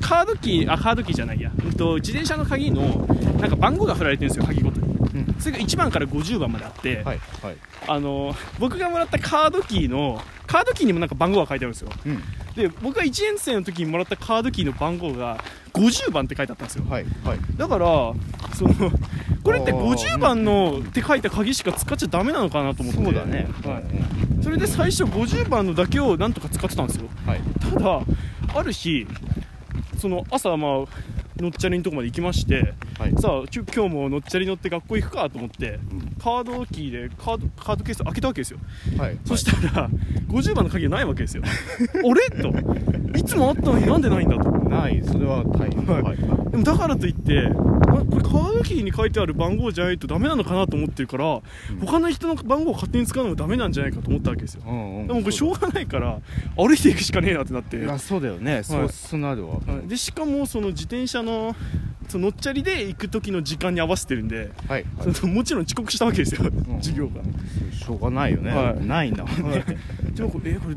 [0.00, 3.06] カードキーあカードキーじゃないや、うんと、自転車の鍵の
[3.40, 4.82] なんか番号が振られてるんですよ鍵ごとに。
[4.82, 4.87] うん
[5.38, 7.56] それが1番から50番まであって、はいはい。
[7.86, 11.90] あの僕がもらったカードキーのカードキーにもなんか番号が書いてあるんですよ。
[12.06, 12.22] うん。
[12.54, 16.84] で僕が1年生の時にもらったカードキーの番号が50番って書いてあったんですよ。
[16.88, 17.38] はいはい。
[17.56, 17.86] だから
[18.54, 18.74] その
[19.44, 19.78] これってあー。
[19.78, 23.04] 50番のって書いた鍵しか使っちゃダメなのかなと思って。
[23.04, 23.48] そうだね。
[23.64, 27.08] はい、それで最初50番のだけをなんとか使ってたんですよ。
[27.26, 27.40] はい。
[27.72, 28.00] ただ
[28.54, 29.06] ある日
[29.98, 30.84] その朝まあ
[31.42, 33.12] のっちゃりのとこまで行きましてはい。
[33.20, 35.78] さあちょ今日ものっちゃり乗って学校行くかと思って
[36.22, 38.58] カードキーでカードカードケースを開けたわけですよ。
[38.98, 39.18] はい。
[39.24, 39.88] そしたら
[40.28, 41.42] 50番の鍵がないわけですよ。
[41.46, 42.42] あれ？
[42.42, 43.18] と。
[43.18, 44.50] いつもあったのになんでないんだと。
[44.68, 45.02] ない。
[45.04, 45.86] それは大変。
[45.86, 46.02] はい。
[46.02, 46.16] はい。
[46.50, 51.40] でもだからといってあこれカードキーに書いてある番号じゃないとダメなのかなと思ってるから、
[51.80, 54.62] 他の人の番号を勝手に使うのもダメなんじゃないかと思ったわけですよ。
[54.66, 55.06] うんうん。
[55.06, 56.18] でもこれしょうがないから
[56.56, 57.98] 歩いていくしかねえなってなって。
[57.98, 58.62] そうだよね。
[58.62, 59.54] そうそうなるわ。
[59.54, 59.88] はい。
[59.88, 61.27] でしかもその自転車の
[62.08, 64.84] その乗っちゃりで行く時の時間に合わせてるんで、はい。
[64.98, 66.76] はいそのもちろん遅刻したわけですよ、うん。
[66.78, 67.22] 授業が。
[67.72, 68.50] しょうがないよね。
[68.50, 68.86] はい。
[68.86, 69.24] ないんだ
[70.14, 70.76] でもこれえこれ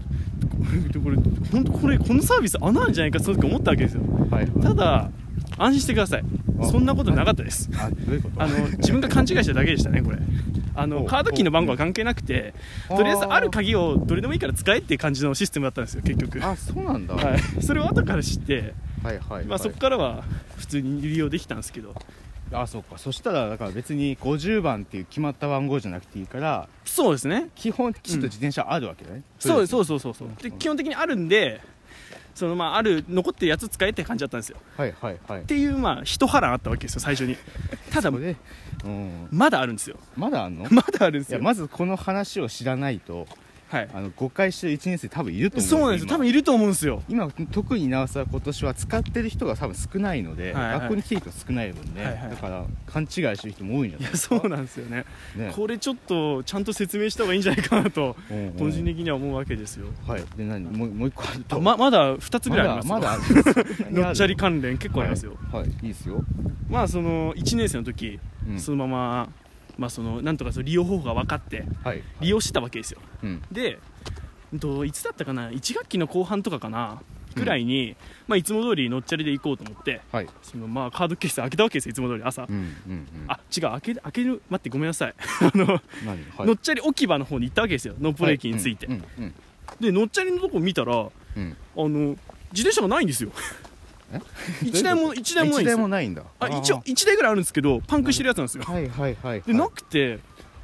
[0.99, 1.15] これ
[1.51, 4.01] 本当これこのサービス穴なんじゃないかその時思ったわけですよ。
[4.29, 4.47] はい。
[4.61, 5.09] ただ
[5.57, 6.23] 安心してください。
[6.59, 7.69] あそんなことなかったです。
[8.37, 10.17] あの自分が勘違いしただけでしたねこれ
[10.75, 12.53] あのおカードキーの番号は関係なくて
[12.89, 16.43] おとりあえずある鍵をどれでもいいから使えっていう感じのシステムだったんですよ結局。
[16.43, 17.15] あそうなんだ。
[17.15, 20.23] はい、それを後から知って、はいはいまあ、そこからは
[20.57, 21.93] 普通に利用できたんですけど。
[22.53, 22.97] あそうか。
[22.97, 27.49] そしたらだから別に50番っていう決まった番号じゃなくていいからそうですね。
[27.55, 30.13] 基本きちっと自転車あるわけだね、そうですそううそうそう。
[30.13, 31.62] そうで基本的にあるんで
[32.35, 34.57] そのまあある残ってるやつ使えって感じだったんですよ。
[34.77, 35.41] はいはいはい。
[35.41, 37.35] っていうまあ一波乱あったわけですよ最初に。
[37.91, 39.27] ただうん。
[39.31, 39.97] まだあるんですよ。
[40.15, 40.65] まだあんの？
[40.71, 41.41] まだあるんですよ。
[41.41, 43.27] まずこの話を知らないと
[43.71, 43.89] はい。
[43.93, 46.10] あの誤解してる1年生多分いると思うんそうなんですよ。
[46.10, 47.01] 多分いると思うんですよ。
[47.07, 50.79] 今今特になおさら今年は使ってる人が多分少ないので、はいはい。
[50.79, 52.29] 学校に来てる人が少ない分ね、はいはい。
[52.31, 54.39] だから勘違いしてる人も多いんじゃないですか。
[54.39, 55.05] そうなんですよね。
[55.36, 55.53] ね。
[55.55, 58.17] これちょっとちゃんと説明した方がいいんじゃないかなと
[58.60, 59.88] 個人的には思うわけですよ。
[60.05, 60.23] はい。
[60.36, 60.65] で何？
[60.65, 61.55] もうもう一個あると。
[61.55, 62.88] あままだ2つぐらいあります。
[62.89, 63.17] よまだ
[63.91, 66.23] のっちゃり関連結構ありますよ、はい、はい、いいですよ、
[66.69, 68.60] まあその1年生の時、うん。
[68.60, 69.29] そのまま
[69.77, 72.03] まあそのなんとかその利用方法が分かってはい。
[72.19, 72.99] 利用してたわけですよ。
[73.23, 73.41] うん。
[73.51, 73.79] で、
[74.53, 77.01] うんと、いつだったかな？1学期の後半とかかな？
[77.34, 77.95] ぐらいに、
[78.27, 80.27] まあ、いつも通りのっちゃりで行こうと思ってはい。
[80.41, 82.23] そのまあカードケース開けたわけですよいつも通り。
[82.23, 83.07] 朝、うんうんうん。
[83.27, 85.15] あ違う開け開ける待ってごめんなさい。
[85.41, 85.65] あの、
[86.05, 86.25] 何？
[86.38, 86.47] はい。
[86.47, 89.34] のっちゃり置き場の方に行ったわけですよノッポレ駅について、うんうん
[89.79, 91.12] でのっちゃりのとこ見たらあの
[91.77, 92.19] うん
[92.51, 93.31] 自転車がないんですよ
[94.13, 94.21] え？
[94.63, 95.76] 一台も一台もないん一ですよ。
[95.78, 96.24] 台もないんだ。
[96.39, 98.63] あ一応1台ぐらいあるんですけどパンクしてるやつなんですよ。
[98.63, 100.19] はいはいはい、はい、でなくて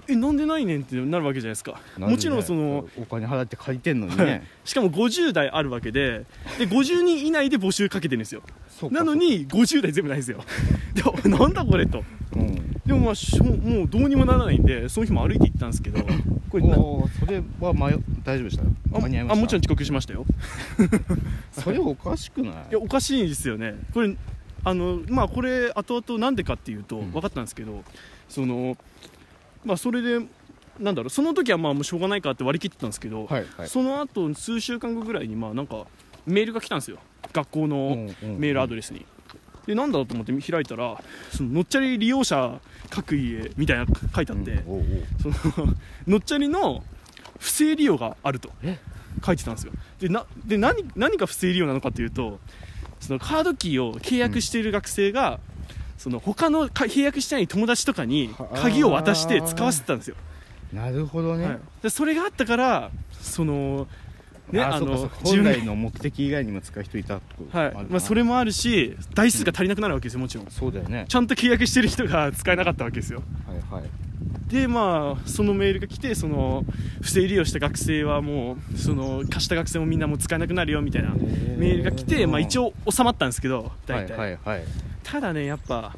[0.09, 1.79] えなんでないねんってなるわけじゃないですか。
[1.97, 4.47] ねもちろんそのお金払って借りてんのにね。
[4.63, 6.25] しかも50台あるわけで
[6.57, 8.41] で50人以内で募集かけてるんですよ。
[8.91, 10.43] なのに50台全部ないんですよ。
[11.23, 12.03] でなんだこれと。
[12.33, 12.55] そううん。
[12.85, 15.99] でもまあしょもうどうにもならないんでその日も歩いて行ったんですけど
[16.49, 18.63] これなおーそれは迷大丈夫でした？
[18.97, 19.33] あ間に合いました？
[19.33, 20.25] あもちろん遅刻しましたよ。
[21.51, 22.53] それおかしくない？
[22.69, 23.75] いやおかしいんですよね。
[23.93, 24.15] これ
[24.63, 27.11] あのまあこれ後々なんでかっていうとうん。
[27.11, 27.83] 分かったんですけど、
[28.29, 28.77] その
[29.67, 30.25] まあそれで
[30.79, 33.67] なんだろうその時はまあもうしょうがないかって割り切ってたんですけど、はいはい。
[33.67, 35.85] その後数週間後ぐらいにまあなんか
[36.25, 36.97] メールが来たんですよ。
[37.33, 39.05] 学校のメールアドレスに、
[39.65, 41.01] でなんだろうと思って開いたら
[41.31, 44.85] そののっちゃり利用者各家みたいなの書いてあって、うんおうおう。
[45.21, 45.73] その
[46.07, 46.83] のっちゃりの
[47.39, 48.79] 不正利用があるとえ？
[49.25, 49.73] 書いてたんですよ。
[49.99, 52.39] でなで何何が不正利用なのかというと
[52.99, 55.39] そのカードキーを契約している学生が、
[55.97, 60.15] その他のか契約してない友達とかにはあ鍵を渡して使わせてたんですよ、
[60.71, 63.87] なるほどね、はい、でそれがあったからその
[64.51, 65.17] ねああのそうかそうか。
[65.23, 67.15] 本来の目的以外にも使う人いた
[67.51, 67.73] はい。
[67.89, 70.47] まあ、それもあるし台数が足りなくなるわけですよもちろん。
[70.49, 71.05] そうだよね。
[71.09, 73.21] ちゃんと契約してる人が使えなかったわけですよ。
[73.45, 74.06] はいはい
[74.47, 76.63] でまあそのメールが来てその
[77.01, 84.63] 不正利用した学生はもうその貸した学生もみんなもう使えなくなるよみたいなメールが来て、まあ、一応収まったんですけど大体、はいはいはい。
[85.03, 85.95] ただねやっぱ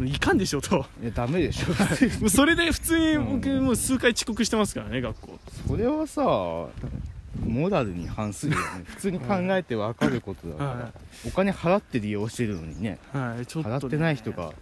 [0.00, 0.86] いかんでしょと。
[1.02, 1.74] いやダメでしょ。
[2.28, 3.64] それで普通に僕うん。
[3.64, 5.38] もう数回遅刻してますからね学校。
[5.68, 8.84] それはさモラルに反するよね。
[8.86, 10.92] 普通に考えて分かることだから、は
[11.26, 12.98] お金払って利用してるのにね。
[13.12, 13.46] はい。
[13.46, 14.52] ちょっと、ね、払ってない人が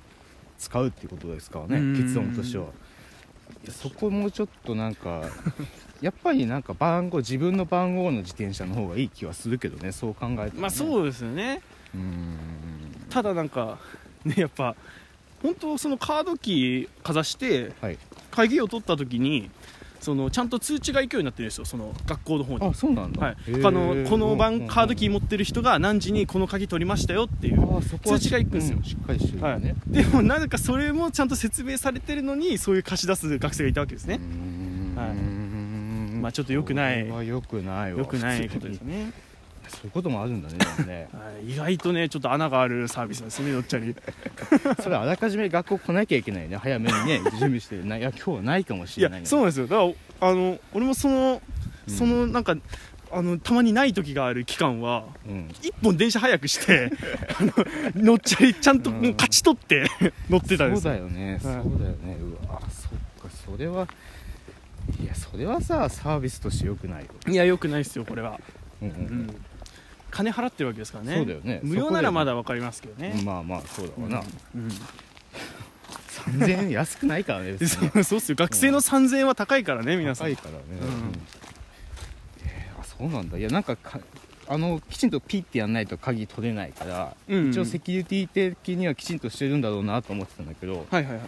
[0.59, 1.97] 使うっていうことですからねうん。
[1.97, 2.67] 結論としては
[3.69, 5.23] そこもちょっとなんか
[6.01, 11.61] やっぱりなんか番号自分の番号の自転車の方がいい気はするけどねそう考えても、ね、まあそうですよね。
[11.95, 13.07] うーん。
[13.11, 13.79] ただなんか
[14.25, 14.75] ねやっぱ
[15.43, 17.99] 本当そのカードキーかざしてはい。
[18.31, 19.51] 鍵を取った時に
[20.01, 22.67] そのちゃんと通知が行くようになってるんですよその学校の方に。
[22.67, 23.37] あそうなんだ、はい。
[23.49, 28.79] のこの番カードキーも持ってる人が何時にこの鍵取りましたよっていう通知が行くんですよ。
[28.81, 29.53] うしっかりしてるはい。
[29.55, 34.21] よね、でもなぜかそれもちゃんと説明されてるのにそういう貸し出す学生がいたわけですね。
[34.97, 35.15] はい。
[36.21, 37.99] まあちょっと良くないそれは良くないわ。
[37.99, 39.13] よくないことですね、
[39.69, 41.09] そういうこともあるんだねね。
[41.15, 43.95] はい、意外とねちょっと穴があるサービスですねどっちゃり
[44.83, 46.57] それあらかじめ学校来なきゃいけないね。
[46.57, 47.77] 早めにね 準備して。
[47.83, 49.67] ないや今日はないかもしれないねそうなんですよ。
[49.67, 51.43] だからあの俺もその
[51.89, 51.95] うん。
[51.95, 52.57] そのなんか、
[53.13, 55.49] あのたまにない時がある期間はうん。
[55.63, 56.93] 一本電車早くして
[57.95, 59.87] 乗っちゃいちゃんともう勝ち取って
[60.29, 62.17] 乗ってたんですそうだよね、そうだよね。
[62.21, 62.93] うわそっ
[63.23, 63.29] か。
[63.31, 63.89] それは
[65.03, 68.41] いやそれはさサービスとして良くないよ、いやよくないですよこれは、
[68.83, 68.97] うんうん。
[68.97, 69.37] うん、
[70.11, 71.17] 金払ってるわけですからね。
[71.17, 71.61] そうだよね。
[71.63, 74.23] 無料ならまだ分かりますけどね、まあまあそうだわな、
[74.55, 74.69] うん。
[76.39, 77.57] 3000円安くないからね
[78.05, 78.37] そうっすよ。
[78.37, 80.27] 学生の3000円は高いからね皆さん。
[80.29, 80.89] 高いからね、うん。
[80.89, 81.13] うん
[82.45, 83.39] えーあそうなんだ。
[83.39, 84.01] いやなんかか
[84.49, 91.21] あのきちんとピッてやんないと鍵取れないから、うん一応セキュリティ的にはきちんとしてるんだろうなと思ってたんだけどはいはいは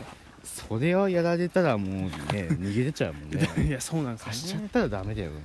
[0.43, 2.01] それをやられたらもう
[2.35, 3.49] ね 逃げ出ちゃうもんね。
[3.59, 5.37] い いやそうなんです貸しちよねゃったらダメだよね。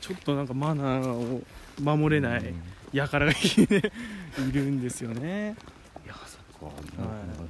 [0.00, 1.42] ちょっとなんかマナーを
[1.80, 2.62] 守れないうん。
[2.92, 5.56] 輩がいる んですよね。
[6.04, 6.76] いやそっか。
[6.76, 7.48] なるほどなるほど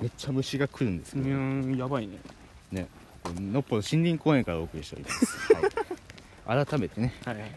[0.00, 2.18] めっちゃ虫が来るんですうけど、んやばいね。
[2.70, 2.86] ね。
[3.40, 5.26] のっぽの森林公園からお送りしております、
[6.46, 7.42] はい、改めてね、はいはい。
[7.42, 7.50] はい、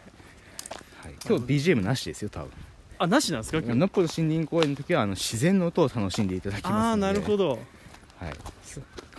[1.27, 2.49] 今日 BGM なしですよ多分。
[2.97, 3.59] あなしなんですか？
[3.59, 7.51] 今日のっぽの森林公園の時はあの自然の音を楽しんでいただきますああなるほど。
[8.19, 8.33] はい、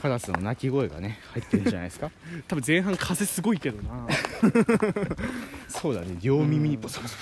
[0.01, 2.11] カラスの鳴き声がね入ってるんじゃないですか？
[2.49, 4.07] 多分前半風すごいけどな
[5.69, 7.17] そうだね両耳にボソボソ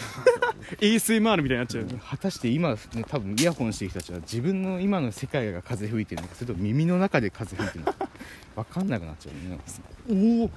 [0.81, 1.87] ASMR みたいになっちゃう。
[1.99, 2.79] 果たして今、ね、
[3.09, 8.09] 多分イヤホンしてる人たちは自分の今の世界が風吹いてるのかそれとも耳の中で風吹いてるのか。
[8.57, 9.59] 分かんなくなっちゃうね。
[10.11, 10.51] おお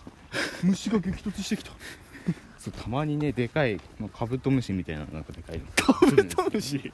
[0.64, 1.72] 虫が激突してきた。
[2.58, 5.66] そうたまにねでかいまあカブトムシみたいななんかでかいの。
[5.76, 6.92] カブトムシ？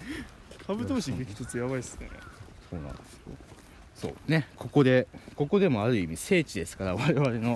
[0.66, 2.10] カブトムシ激突やばいっすね。
[2.70, 3.36] そうなんですよ。
[3.96, 7.56] そうねここでここでもある意味聖地ですから我々の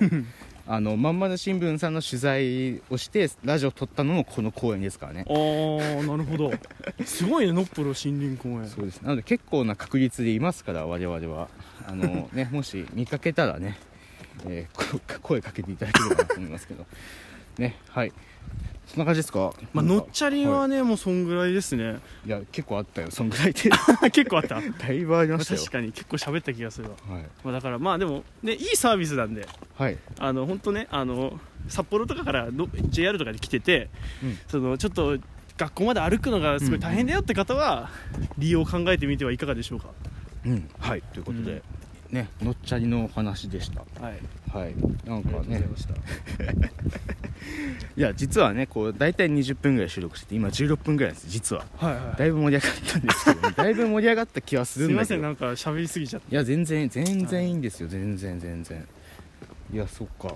[0.68, 5.26] あのまんまる新聞さんの取材をしてラジオを撮ったのもこの公園ですからね。
[5.28, 6.52] ああなるほど。
[7.06, 8.68] すごいねのっぽろ森林公園。
[8.68, 9.02] そうです。
[9.02, 11.50] なので結構な確率でいますから我々は。
[11.88, 13.78] あの ねもし見かけたらね、
[14.46, 16.86] えーこ 声かけていただければなと思いますけど。
[17.58, 18.12] ねはい
[18.88, 19.54] そんな感じですか？
[19.74, 22.00] まあなんかのっちゃりはね、もうそんぐらいですね。
[22.26, 23.10] いや結構あったよ。
[23.10, 23.70] そんぐらいで。
[24.12, 24.60] 結構あった。
[24.60, 25.60] だいぶありましたよ。
[25.60, 29.48] 確かに結構喋った気がするわ、はい、まあ、だからまあでもねいいサービスなんで。
[29.76, 31.40] はい、あの本当ねあの
[31.70, 33.90] 札幌とかからの JR とかで来てて、
[34.24, 34.40] うん。
[34.48, 35.18] そのちょっと
[35.58, 37.90] 学校まで歩くのがすごい大変だよって方は、
[38.38, 39.90] 利用を考えてみてはいかがでしょうか？
[40.44, 41.04] うん、はい。
[41.14, 41.62] ということで、
[42.12, 43.82] ねのっちゃりのお話でした。
[44.02, 44.20] はい。
[44.52, 44.76] はい。
[45.06, 45.64] なんかね。
[47.98, 51.66] いや実はねこう大体20分ぐらい収録してて今16分ぐらいです実は。
[51.78, 52.20] はいはい。
[52.20, 55.16] だいぶ盛り上がったんですけど、 だいぶ盛り上がった気はすするんだけど。
[55.16, 56.32] いませんなんか喋りすぎちゃって。
[56.32, 57.88] いや全然全然いいんですよ。
[57.88, 58.86] 全然全然。
[59.74, 60.34] いやそっか。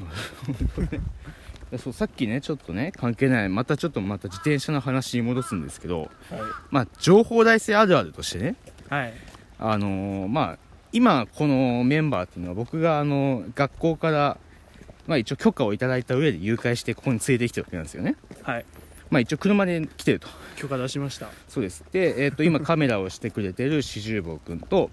[1.78, 6.10] そうさっきねちょっとね関係ないまたちょっとまた自転車の話に戻すんですけど。
[6.70, 8.56] まあ情報大生あるあるとしてね。
[8.88, 9.14] はい、はい、
[9.58, 14.38] あのーまあ今このメンバーっていうのは僕があの学校から
[15.06, 18.16] まあ一応許可をいただいた上で誘拐してここに連れてきてるわけなんですよね。
[18.42, 18.64] はい、
[19.10, 20.28] まあ一応車で来てると。
[20.56, 21.28] 許可出しました。
[21.48, 21.84] そうです。
[21.92, 24.90] で、えー、と今カメラをしてくれてる四十坊君と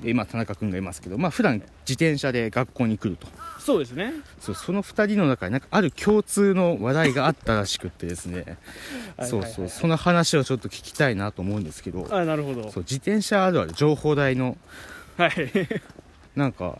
[0.00, 3.26] で今田中君がいますけどまあ普段自転車で学校に来ると。
[3.58, 4.14] そうですね。
[4.40, 8.58] そうその2人の中になんかある共通の話題があったらしくってですね。
[9.16, 9.68] はいそうそう。
[9.68, 12.08] その話をちょっと聞きたいなと思うんですけど。
[12.10, 12.70] あなるほど。
[12.70, 14.56] そう自転車あるある情報台の
[15.28, 15.50] はい。
[16.34, 16.78] なんか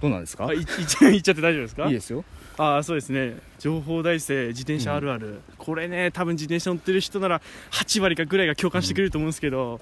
[0.00, 0.46] どうなんですか？
[0.46, 1.86] あいい っちゃいって大丈夫ですか？
[1.86, 2.24] いいですよ。
[2.58, 3.36] ああそうですね。
[3.58, 9.78] 情報大生自転車あるある、これね多分自転車乗ってる人なら8割かぐらいが共感してくれると思うんですけど、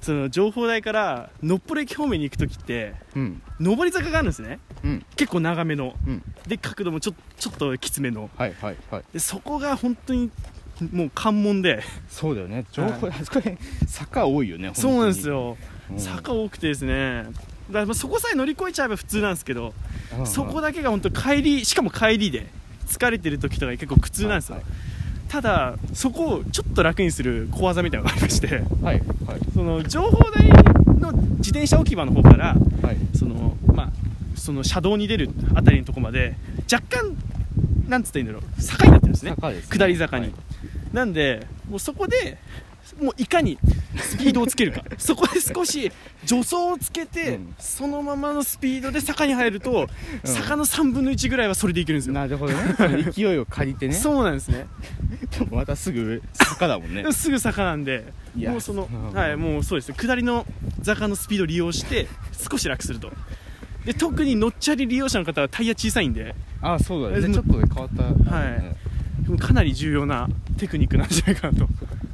[0.00, 3.42] その情報台からのっぽろ駅方面に行く時ってうん。
[3.60, 4.58] 上り坂があるんですね。
[4.82, 5.06] うん。
[5.16, 5.94] 結構長めの。
[6.06, 6.22] うん。
[6.48, 8.30] で角度もちょちょっときつめの。
[8.36, 9.04] はいはいはい。
[9.12, 10.30] でそこが本当に
[10.92, 11.84] もう関門で。
[12.08, 12.64] そうだよね。
[12.72, 15.56] 情報、あそこね坂多いよねそうなんです、よ、
[15.96, 17.24] 坂多くてですね。
[17.68, 19.74] だからまあそこさえ乗り越えちゃえば普通なんですけど、
[20.18, 22.46] うんそこだけが本当帰りしかも帰りで
[22.86, 24.64] 疲れてる時とか結構苦痛なんですよ、はい
[25.28, 28.46] ただそこをちょっと楽にする小技みたいなのがありまして
[28.82, 29.40] はいはい。
[29.52, 30.48] その情報台
[30.98, 32.96] の自転車置き場の方からはい。
[33.14, 33.90] そのまあ
[34.36, 36.36] その車道に出るあたりのとこまで
[36.72, 37.14] 若干
[37.88, 39.32] なんつったらいいんだろう坂になってるんですね。
[39.32, 39.36] ね。
[39.68, 40.34] 下り坂に、はい。
[40.94, 42.38] なんでもうそこで
[43.00, 43.58] もういかに
[43.96, 44.82] スピードをつけるか。
[44.98, 45.92] そこで少し
[46.24, 47.54] 助走をつけて、うん。
[47.58, 49.88] そのままのスピードで坂に入ると、
[50.24, 50.34] うん。
[50.34, 53.12] 坂の3分の1ぐらいはそれでいけるんですよ、なるほどね。
[53.12, 53.94] 勢いを借りてね。
[53.94, 54.66] そうなんですね。
[55.38, 57.04] でもまたすぐ坂だもんね。
[57.12, 59.12] すぐ坂なんでもうそのうん。
[59.12, 59.88] はいもうそうです。
[59.90, 60.46] ね下りの
[60.82, 62.08] 坂のスピードを利用して
[62.50, 63.12] 少し楽すると。
[63.84, 66.34] で特に乗っちゃり利用者の方はタイヤ小さいんで。
[66.60, 67.32] あそうだね。
[67.32, 68.34] ちょっと変わった。
[68.34, 68.78] はい。
[69.36, 71.68] かなり重要なテクニックなんじゃないかなと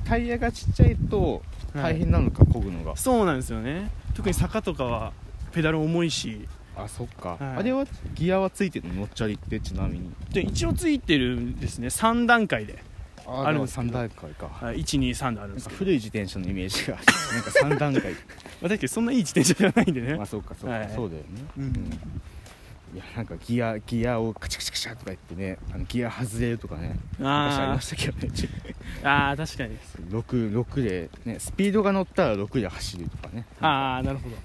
[0.05, 1.43] タイヤがちっちゃいと
[1.75, 2.97] 大変なのか漕ぐのが。
[2.97, 3.91] そうなんですよね。
[4.15, 5.13] 特に坂とかは
[5.53, 6.47] ペダル重いし。
[6.77, 7.31] あそっか。
[7.31, 7.43] はい。
[7.59, 8.95] あれはギアはついてるの？
[8.95, 10.13] 乗っちゃりってちなみに。
[10.33, 11.89] で一応ついてるんですね。
[11.89, 12.83] 3段階で、
[13.27, 13.89] ああるんですけど。
[13.89, 14.49] 3段階か。
[14.49, 16.97] はい、123であるんです古い自転車のイメージが
[17.65, 18.13] なんか3段階。
[18.61, 20.17] まあ、だけどそんないい自転車じゃないんでね。
[20.17, 20.93] まあそうかそうか、はい。
[20.95, 21.29] そうだよね。
[21.59, 22.01] うん
[22.95, 28.29] いやなんかギアギアをカチャカチャカチャとか言ってねあのギア外れるとかね昔ありあましたけどね。
[28.33, 28.49] ー
[29.03, 29.79] あー確かに。
[30.11, 33.45] 6, 6で、ね、スピードが乗ったら6で走るとかね。
[33.61, 34.37] ああなるほど。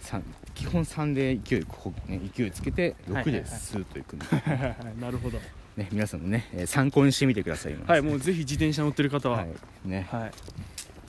[0.00, 4.26] 三基本3で勢いここ、ね、勢いつけて6ではいはいはいスーッといくんで、
[4.98, 5.38] なるほど。
[5.76, 9.38] ね、皆さんもね、えー参考にしてみてくださいよはいもうぜひ自転車乗ってる方は。
[9.38, 9.48] はい。
[9.84, 10.08] ね。
[10.10, 10.32] はい、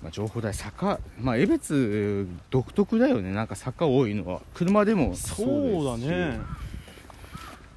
[0.03, 3.31] まあ、情報台坂まあ江別独特だよね。
[3.31, 4.41] なんか坂多いのは。
[4.53, 6.39] 車でもそうだね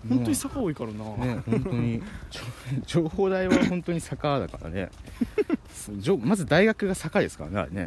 [0.08, 2.02] 本当に坂多いからな、ね本当に。
[2.86, 4.90] 情報台は本当に坂だからね。
[6.22, 7.86] まず大学が坂ですからね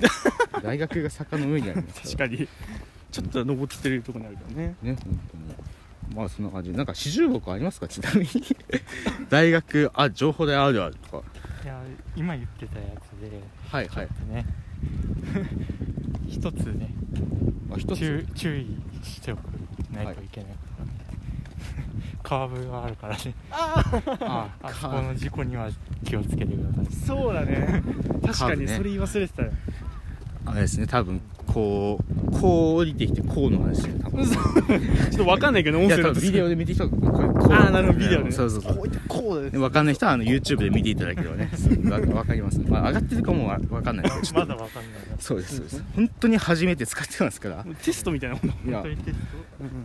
[0.62, 2.30] 大学が坂の上にありますから。
[2.30, 2.48] 確かに。
[3.12, 4.76] ちょっと登ってるとこにあるからね。
[4.82, 5.56] ね本当に。
[6.16, 6.72] まあそんな感じ。
[6.72, 7.88] でなんか四十木ありますか？
[7.88, 8.28] ちなみに。
[9.30, 11.24] 大学あ情報台あるあるとか。
[11.64, 11.82] いや
[12.16, 14.08] 今言ってたやつではいはい。
[14.30, 14.46] ね。
[16.28, 16.94] 一つね
[17.72, 18.00] あ一つ。
[18.00, 19.42] 注注意しておく
[19.94, 20.50] ないといけない。
[20.52, 20.58] こ
[22.26, 23.36] カーブがあるからね。
[23.52, 25.70] ああそこの事故には
[26.04, 26.94] 気をつけてください。
[27.06, 27.84] そうだね。
[28.26, 29.52] 確かにそれ言い忘れてたよ。
[30.48, 31.22] あれですね多分
[31.56, 34.26] こうこう降りてきてこうの話多分。
[34.28, 34.36] ちょ
[35.14, 36.20] っとわかんないけど音声だと。
[36.20, 37.54] ビデオで見てきたこうこう。
[37.54, 38.76] ああなるほどビデオでねそうそうそう。
[38.76, 41.50] こうやってこうですでわかんない人はあの YouTube で見ていただければね。
[41.86, 44.16] わわかります、まあ、上がってるかもわわかんないけど。
[44.34, 45.16] まだわかんないな。
[45.18, 45.84] そうですそうです。
[45.96, 47.66] 本当に初めて使ってますから。
[47.82, 48.82] テストみたいなものいや。
[48.82, 48.98] 本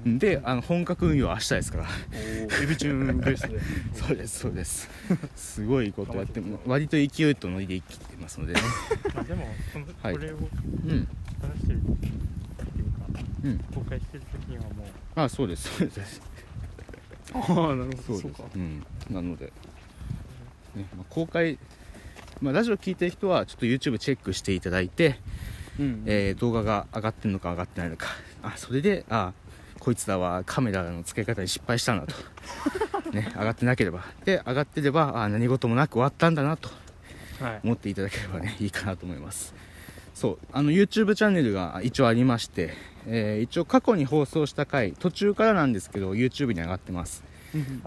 [0.03, 1.87] 当にであの本格運用は明日ですから。
[2.12, 3.61] エビチューンベースで。
[3.95, 4.91] そうですそうです。
[5.37, 8.61] すごいことやっても割と勢いとノリで生きてますのでね。
[9.05, 9.47] トまあでも
[10.03, 10.37] これを
[10.89, 11.07] うん
[11.49, 14.86] 出してるっていうかうん公開してる時にはもう
[15.16, 15.68] あそうです。
[15.78, 16.20] そうです。
[17.32, 18.57] ああなるほどそう そうかです。
[18.57, 18.86] うん。
[19.11, 19.47] なので、
[20.74, 21.59] ねまあ、公開
[22.41, 25.18] まあ、ラジオ聞いてる人はちょっと YouTube チェックしていただいて、
[25.78, 28.07] うんえー動画が上がってるのか上がってないのか
[28.43, 29.32] あそれであ
[29.78, 32.14] こいつらはカメラの付け方に失敗したなと、
[33.12, 34.05] ね、上がってなければ。
[34.24, 36.68] で上がってればあ何事もなく終わったんだなと
[37.41, 37.61] はい。
[37.64, 39.55] 思っていただければねいいかなと思います
[40.21, 42.75] そうあの YouTube チャンネルが一応ありまして、
[43.07, 47.25] えー一応過去に放送した回途中からなんですけど YouTube に上がってます。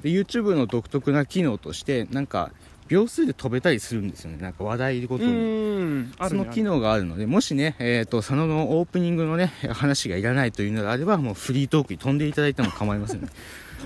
[0.02, 2.52] で YouTube の独特な機能としてなんか
[2.88, 4.38] 秒数で飛べたりするんですよね。
[4.42, 13.28] なんか話題ごとうにその機能があるのでもしね、えー、と佐野のオープニングのね話がいらないというのであればもうフリートークに飛んでいただいても構いませんね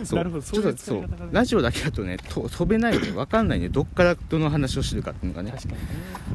[0.06, 0.20] そう。
[0.20, 1.06] なるほどちょっとそう。
[1.32, 5.52] ラジオだけだとねと飛べないので分かんないんでどっからどの話をしてるかっていうのがね。
[5.52, 5.88] 確かにね。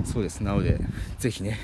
[0.04, 0.40] そうです。
[0.40, 0.80] なので
[1.18, 1.58] ぜひね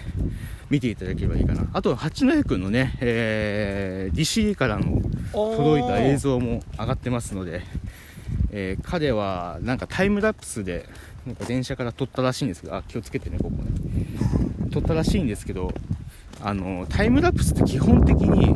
[0.70, 1.66] 見ていただければいいかな。
[1.72, 5.00] あと八戸君のね、えー、DC からの
[5.32, 7.62] 届いた映像も上がってますので、
[8.50, 10.88] えー彼はなんかタイムラプスで
[11.26, 13.68] なんか電車から撮ったらしいんですけどあ気をつけてねここね。
[14.70, 15.72] 撮ったらしいんですけど
[16.40, 18.54] あのタイムラプスって基本的に、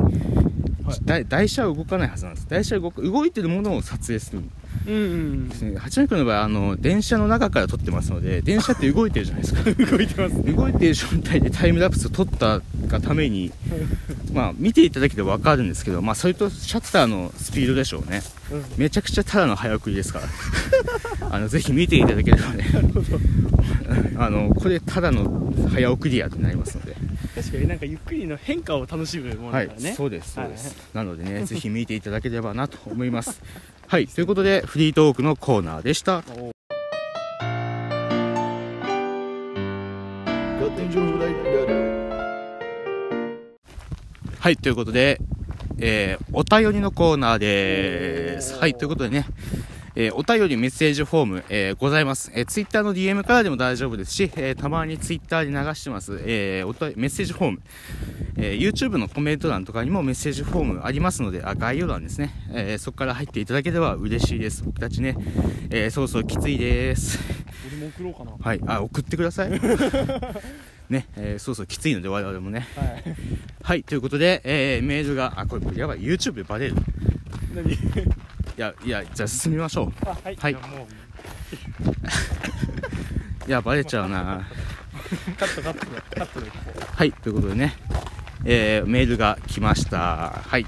[1.05, 2.47] 台台車は動かないはずなんです。
[2.49, 4.51] 台車は動く動いてるものを撮影するん
[4.85, 9.63] うんうんですね八戸君の場合あの電車の中から撮ってますので電車って動いてるじゃないですか。
[9.85, 10.55] 動いてます。
[10.55, 13.51] 動いている状態でタイムラプスを撮ったがために、
[14.33, 18.21] まあ、見ていただければ分かるんですけど、まあ、それとシャッターのスピードでしょうね、
[18.51, 18.63] うん。
[18.77, 20.27] めちゃくちゃただの早送りですから。
[21.31, 22.65] あのぜひ見ていただければね。
[24.17, 26.95] あのこれただの早送りやとなりますので、
[27.35, 33.41] 確かになんかゆっくりの変化を楽しむものはいだからね、そうですそうです、なのでね ぜひ見ていただければなと思います。
[33.87, 34.07] はい。
[34.07, 36.23] ということでフリートークのコーナーでした。
[44.39, 45.21] はい、ということで、
[45.79, 48.57] えー、お便りのコーナーです。
[48.57, 49.25] はい、ということでね、
[49.95, 52.31] えーお便りメッセージフォーム、えーございます。
[52.33, 57.61] えー、ツイッターの DM からでも大丈夫ですし、えーたまにツイッターで流してます、えーおメッセージフォーム、
[58.37, 64.63] えー YouTube のコメント欄とかにもメッセージフォームありますので、あ概要欄ですね、えーそこから入っていただければ嬉しいです。
[64.63, 65.15] 僕たちね、
[65.69, 67.19] えー、そうそうきついです。
[67.67, 69.51] 俺も送ろうかなはい、あ、送ってください。
[70.89, 72.67] ね、えーそうそうきついので我々もね。
[72.75, 73.03] はい
[73.61, 76.75] はい、ということで、えーメールが、あ、これ、やばい、YouTube でバレる。
[77.53, 77.77] 何？
[78.57, 79.93] いや、いや、じゃあ進みましょう。
[80.05, 80.87] あはいはいやもう
[83.47, 84.47] い や、バレちゃうな。
[85.37, 86.51] カットカットでカットで
[86.95, 87.75] はい、ということでね、
[88.45, 90.41] えーメールが来ました。
[90.47, 90.65] はい。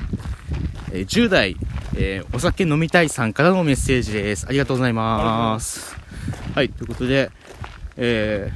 [0.92, 1.58] えー10代、
[1.96, 4.46] えーお酒飲みたいさんからのメッセージです。
[4.48, 5.96] ありがとうございます。
[6.56, 7.32] はい、ということで、
[7.98, 8.52] え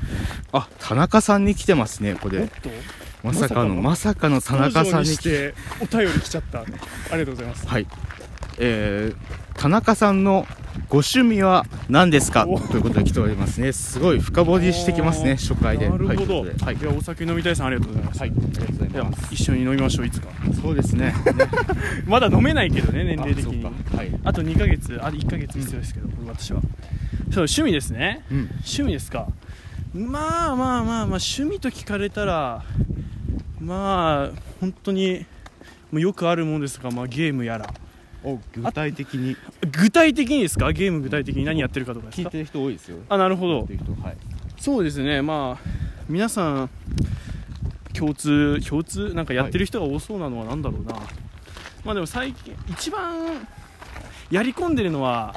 [0.52, 2.50] ーあ、田中さんに来てますね、これ。
[3.24, 6.72] まさかの、まさかの田中さんに来てお便り来ちゃったあり
[7.20, 7.88] がとうございますはい。
[8.60, 10.46] えー、田中さんの
[10.90, 12.46] ご趣味は何ですか？
[12.48, 12.60] お。
[12.60, 13.72] ということで来ておりますね。
[13.72, 15.90] すごい深掘りしてきますね、初回で。
[15.90, 16.50] なるほど、はい。
[16.50, 16.78] い、はい。
[16.82, 19.34] やお酒飲みたいさんありがとうございます、はい、ありがとうございではます。
[19.34, 20.28] 一緒に飲みましょういつか。
[20.62, 21.14] そうですね。
[22.06, 23.64] まだ飲めないけどね 年齢的に。
[23.64, 23.72] は
[24.04, 24.12] い。
[24.24, 26.62] あと2ヶ月あ1ヶ月必要ですけど、私は。
[26.62, 28.24] そう趣味ですね。
[28.32, 28.38] うん。
[28.66, 29.28] 趣味ですか。
[29.94, 32.64] まあまあまあまあ趣味と聞かれたら
[33.60, 35.26] まあ本当に
[35.94, 37.74] よくあるもんですが、まあ、ゲームやら
[38.24, 39.36] お、具体的に。
[39.72, 40.72] 具体的にですか？
[40.74, 42.98] ゲーム具体的に何やってるかとか聞いてる人多いですよ。
[43.10, 43.62] あなるほど。
[43.62, 44.18] はい。
[44.58, 45.22] そうですね。
[45.22, 45.70] まあ
[46.08, 46.70] 皆さん
[47.94, 49.14] 共通共通？
[49.14, 50.96] なんかやってる人が多そうなのは何だろうな、
[51.84, 53.48] まあでも最近一番
[54.32, 55.36] やり込んでるのは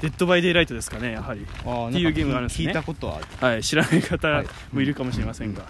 [0.00, 2.68] デッドバイデイライトですかねやはり、あっていうゲームがあるんですね。
[2.68, 3.20] 聞いたことは。
[3.40, 5.66] はい、知らない方もいるかもしれませんが、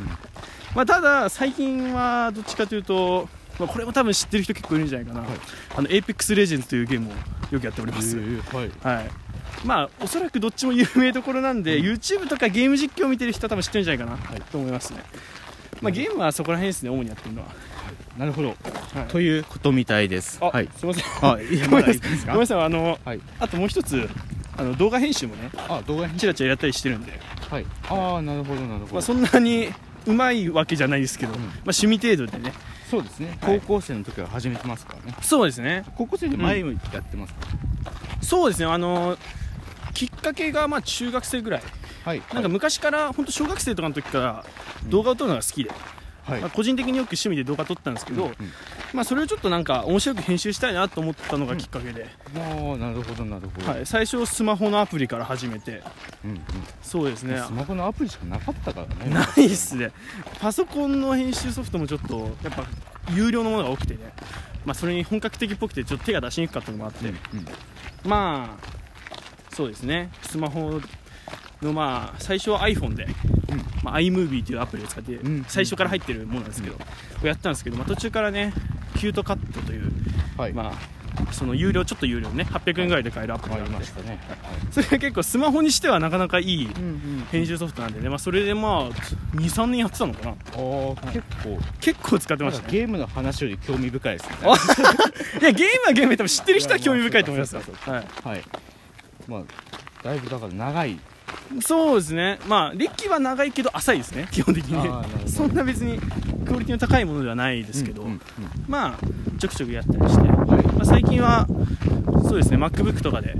[0.74, 3.28] まあ、ただ最近はどっちかというと、
[3.60, 5.22] まあ、これも多分知ってる人結構いるんじゃないかな、
[5.76, 7.12] あの Apex Legends というゲームを
[7.50, 8.70] よくやっております、はい。
[8.82, 9.10] はい。
[9.64, 15.04] まあおそらくどっちも有名どころなんで、YouTube とかゲーム実況を見てる人は多分知ってるんじゃないかな、と思いますね、
[15.82, 17.48] まあ、ゲームはそこら辺ですね主にやってるのは、
[18.16, 18.48] なるほど。
[18.48, 18.56] はい。
[19.08, 20.38] ということみたいです。
[20.40, 20.68] あ、はい。
[20.76, 21.04] すいません。
[21.22, 22.62] あ、いや、 ごめんなさい。
[22.62, 23.20] あの、はい。
[23.38, 24.08] あともう一つ
[24.56, 27.12] あの動画編集もねあ、動画編チラチラやったりしてるんで、
[27.50, 27.66] はい。
[27.88, 28.92] ああ、なるほど、なるほど。
[28.92, 29.72] まあ、そんなに
[30.06, 31.40] うまいわけじゃないですけど、うん。
[31.40, 32.52] まあ、趣味程度でね。
[32.90, 33.38] そうですね。
[33.40, 33.60] はい。
[33.60, 35.16] 高校生の時から始めてますからね。
[35.22, 35.84] そうですね。
[35.96, 37.40] 高校生で前もやってますか？
[38.22, 38.66] そうですね。
[38.66, 39.16] あの
[39.94, 41.62] きっかけがまあ中学生ぐらい。
[42.04, 42.22] はい。
[42.32, 44.44] なんか昔から本当小学生とかの時から
[44.88, 45.70] 動画を撮るのが好きで、
[46.24, 46.40] はい。
[46.40, 48.34] まあ、個人的によく趣味で動画撮ったんですけど、うん
[48.92, 53.70] まあ、それをちょっとなんか面白く編集したいなと思ったのがきっかけで、もうなるほどなるほど。
[53.70, 55.82] はい、最初スマホのアプリから始めて。
[56.24, 56.40] うんうん。
[56.82, 57.38] そうですね。
[57.38, 59.14] スマホのアプリしかなかったからね。
[59.14, 59.92] ないっすね。
[60.40, 62.64] パソコンの編集ソフトもちょっとやっぱ
[63.14, 64.12] 有料のものが多くてね、
[64.64, 67.46] まあ、それに本格的っぽくてちょっと手が出しにくかったのもあって、うんうん。
[68.04, 70.10] まあそうですね。
[70.22, 70.80] スマホ
[71.62, 73.06] のまあ最初は iPhone で、
[73.82, 75.44] まあ、iMovie というアプリを使ってん。
[75.48, 76.84] 最初から入ってるものなんですけど、こ
[77.22, 78.52] れやったんですけど、まあ、途中からね
[78.96, 79.90] キュートカットという、
[80.36, 80.52] はい。
[80.52, 84.18] まあ、その有料ちょっっと有料ね800円ぐらいで買えるアプリあがありましたね。
[84.70, 86.68] それが結構スマホにしてはなかなかいい
[87.30, 88.90] 編集ソフトなんでね、まあ、それでまあ
[89.36, 90.32] 23年やってたのかな。
[91.12, 91.58] 結構。
[91.80, 92.72] 結構使ってましたね。
[92.72, 94.36] ゲームの話より興味深いですね。
[95.40, 98.04] いやゲームはゲームで多分知ってる人は興味深いと思いますはい。
[98.24, 98.42] はい。
[99.28, 99.42] まあ
[100.02, 100.98] だいぶだから長い
[101.60, 102.38] そうですね。
[102.46, 104.28] まあ歴は長いけど浅いですね。
[104.30, 104.76] 基本的に。
[104.78, 105.28] あーなるほど。
[105.28, 105.98] そんな別に
[106.46, 108.20] クオリティの高いものではないですけど、うんうん
[108.68, 108.98] まあ
[109.38, 110.62] ちょくちょくやったりして、うんはい。
[110.66, 111.46] まあ、最近は
[112.24, 112.56] そうですね。
[112.56, 113.34] MacBook とかで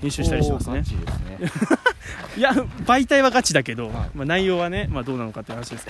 [0.00, 0.84] 編集したりしてますね。
[2.36, 3.94] いや媒体はガチだけど、はい。
[4.14, 5.86] まあ、内容はね、まあ、どうなのかっていう話です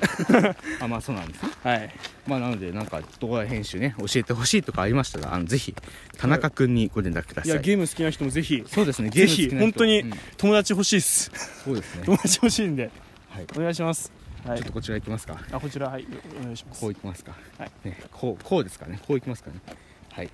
[0.80, 1.50] あまあそうなんですね。
[1.62, 1.90] はい。
[2.26, 5.74] まあなのでなんか動画編集ね教えてほしいとかありましたらあのぜひ
[6.18, 7.52] 田中君にご連絡ください。
[7.52, 9.64] いやゲーム好きな人もぜひそうですねゲーぜひム好きな人。
[9.66, 10.12] 本当にうん。
[10.36, 11.30] 友達欲しいです。
[11.64, 12.02] そうですね。
[12.06, 12.90] 友達欲しいんで。
[13.30, 13.46] はい。
[13.56, 14.12] お願いします。
[14.46, 14.58] はい。
[14.58, 15.38] ちょっとこちら行きますか。
[15.52, 16.06] あこちらはい。
[16.40, 16.80] お願いします。
[16.80, 17.32] こう行きますか。
[17.58, 17.70] はい。
[17.84, 18.98] ねこうこうですかね。
[19.06, 19.56] こう行きますかね。
[20.12, 20.30] はい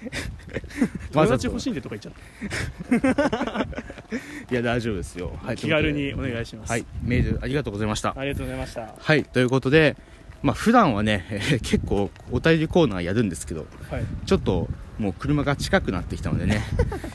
[1.12, 3.66] 友達欲しいんでとか言っちゃっ
[4.50, 5.32] いや大丈夫ですよ。
[5.42, 6.70] はたい気軽にお願いします。
[6.70, 8.14] はいメールありがとうございました。
[8.16, 8.80] ありがとうございました。
[8.82, 9.96] ははいということで
[10.42, 13.66] まあ普段はね、え ー結構お便りコーナーやるんですけどい。
[14.26, 14.68] ちょっと
[14.98, 16.62] もう車が近くなってきたのでね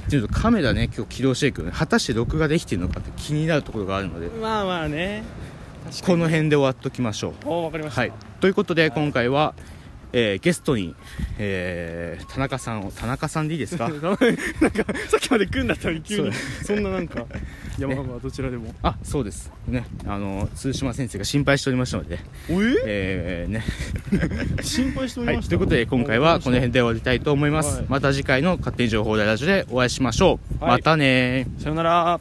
[0.07, 5.23] ちょっとカメラね今日起動していく果たして録画できてるのかって気になるところがあるのでまあまあね。
[6.05, 7.33] この辺で終わっときましょう。
[7.45, 8.01] おわかりました。
[8.01, 9.53] はい、ということで今回は、
[10.13, 10.95] えーゲストに、
[11.39, 13.87] えー田中さんを田中さんでいいですか？
[13.89, 14.17] なんか
[15.09, 16.31] さっきまで来んだったのに急に。
[16.63, 17.25] そんななんか
[17.79, 18.73] 山川どちらでも。
[18.83, 19.51] あそうです。
[19.67, 19.85] ね。
[20.05, 22.75] あの通島先生が心配しておりましたので、おえ？
[22.85, 23.63] えーね。
[24.63, 25.47] 心配しておりました？
[25.47, 25.49] はい。
[25.49, 32.19] ということで今回はこの辺で終わりたいと思います、はいまた次回の勝手に情報大ラジオでお会いしましょう、はいまたねさよなら